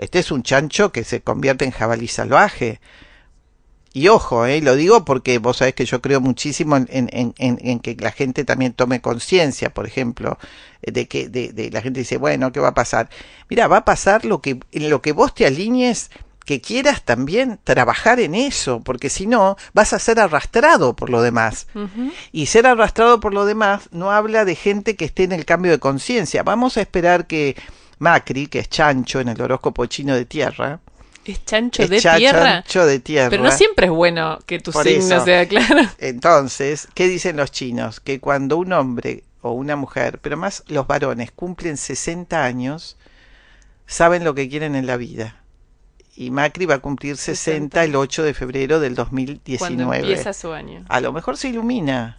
[0.00, 2.80] Este es un chancho que se convierte en jabalí salvaje.
[3.92, 7.80] Y ojo, eh, lo digo porque vos sabés que yo creo muchísimo en, en, en,
[7.80, 10.38] que la gente también tome conciencia, por ejemplo,
[10.80, 13.10] de que de, de la gente dice, bueno, ¿qué va a pasar?
[13.50, 16.10] Mira, va a pasar lo que, en lo que vos te alinees,
[16.46, 21.20] que quieras también trabajar en eso, porque si no, vas a ser arrastrado por lo
[21.20, 21.66] demás.
[22.32, 25.72] Y ser arrastrado por lo demás no habla de gente que esté en el cambio
[25.72, 26.42] de conciencia.
[26.42, 27.56] Vamos a esperar que
[28.00, 30.80] Macri, que es chancho en el horóscopo chino de tierra,
[31.24, 32.62] ¿Es chancho es de cha- tierra?
[32.62, 33.28] chancho de tierra.
[33.30, 35.24] Pero no siempre es bueno que tu Por signo eso.
[35.24, 35.82] sea claro.
[35.98, 38.00] Entonces, ¿qué dicen los chinos?
[38.00, 42.96] Que cuando un hombre o una mujer, pero más los varones, cumplen 60 años,
[43.86, 45.36] saben lo que quieren en la vida.
[46.16, 49.98] Y Macri va a cumplir 60 el 8 de febrero del Cuando 2019.
[49.98, 50.84] empieza su año.
[50.88, 52.18] A lo mejor se ilumina.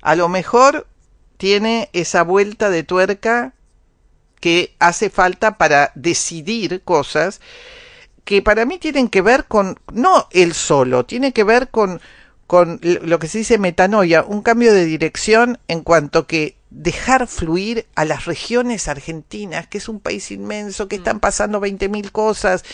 [0.00, 0.86] A lo mejor
[1.36, 3.52] tiene esa vuelta de tuerca
[4.42, 7.40] que hace falta para decidir cosas
[8.24, 12.00] que para mí tienen que ver con, no él solo, tiene que ver con,
[12.48, 17.86] con lo que se dice metanoia, un cambio de dirección en cuanto que dejar fluir
[17.94, 22.64] a las regiones argentinas, que es un país inmenso, que están pasando 20.000 cosas,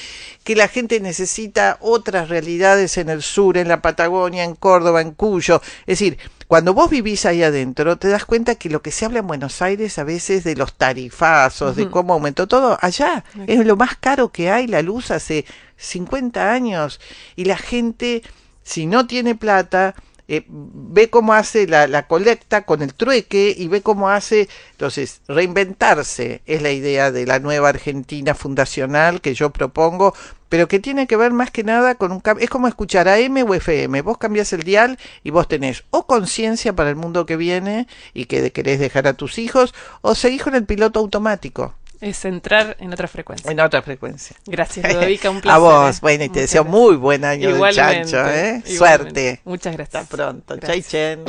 [0.45, 5.13] que la gente necesita otras realidades en el sur, en la Patagonia, en Córdoba, en
[5.13, 5.61] Cuyo.
[5.81, 9.19] Es decir, cuando vos vivís ahí adentro, te das cuenta que lo que se habla
[9.19, 13.77] en Buenos Aires a veces de los tarifazos, de cómo aumentó todo, allá es lo
[13.77, 15.45] más caro que hay, la luz hace
[15.77, 17.01] 50 años,
[17.37, 18.23] y la gente,
[18.63, 19.95] si no tiene plata,
[20.29, 26.43] eh, ve cómo hace la, colecta con el trueque y ve cómo hace, entonces, reinventarse
[26.45, 30.15] es la idea de la nueva Argentina fundacional que yo propongo,
[30.51, 33.39] pero que tiene que ver más que nada con un cambio, es como escuchar AM
[33.49, 37.37] o FM, vos cambias el dial y vos tenés o conciencia para el mundo que
[37.37, 42.25] viene y que querés dejar a tus hijos, o seguís con el piloto automático, Es
[42.25, 43.51] entrar en otra frecuencia.
[43.51, 44.37] en otra frecuencia.
[44.47, 45.57] Gracias, Ludovica, un placer.
[45.57, 45.99] A vos, ¿eh?
[46.03, 46.81] bueno, y te deseo gracias.
[46.81, 48.63] muy buen año del Igualmente, chancho, ¿eh?
[48.67, 48.77] igualmente.
[48.77, 49.41] Suerte.
[49.45, 50.03] Muchas gracias.
[50.03, 50.57] Hasta pronto.
[50.57, 50.89] Gracias.
[50.91, 51.25] Chay Chen.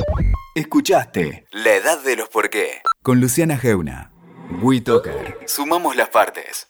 [0.55, 4.11] Escuchaste La Edad de los Por qué con Luciana Geuna.
[4.61, 5.37] WeToker.
[5.45, 6.67] Sumamos las partes.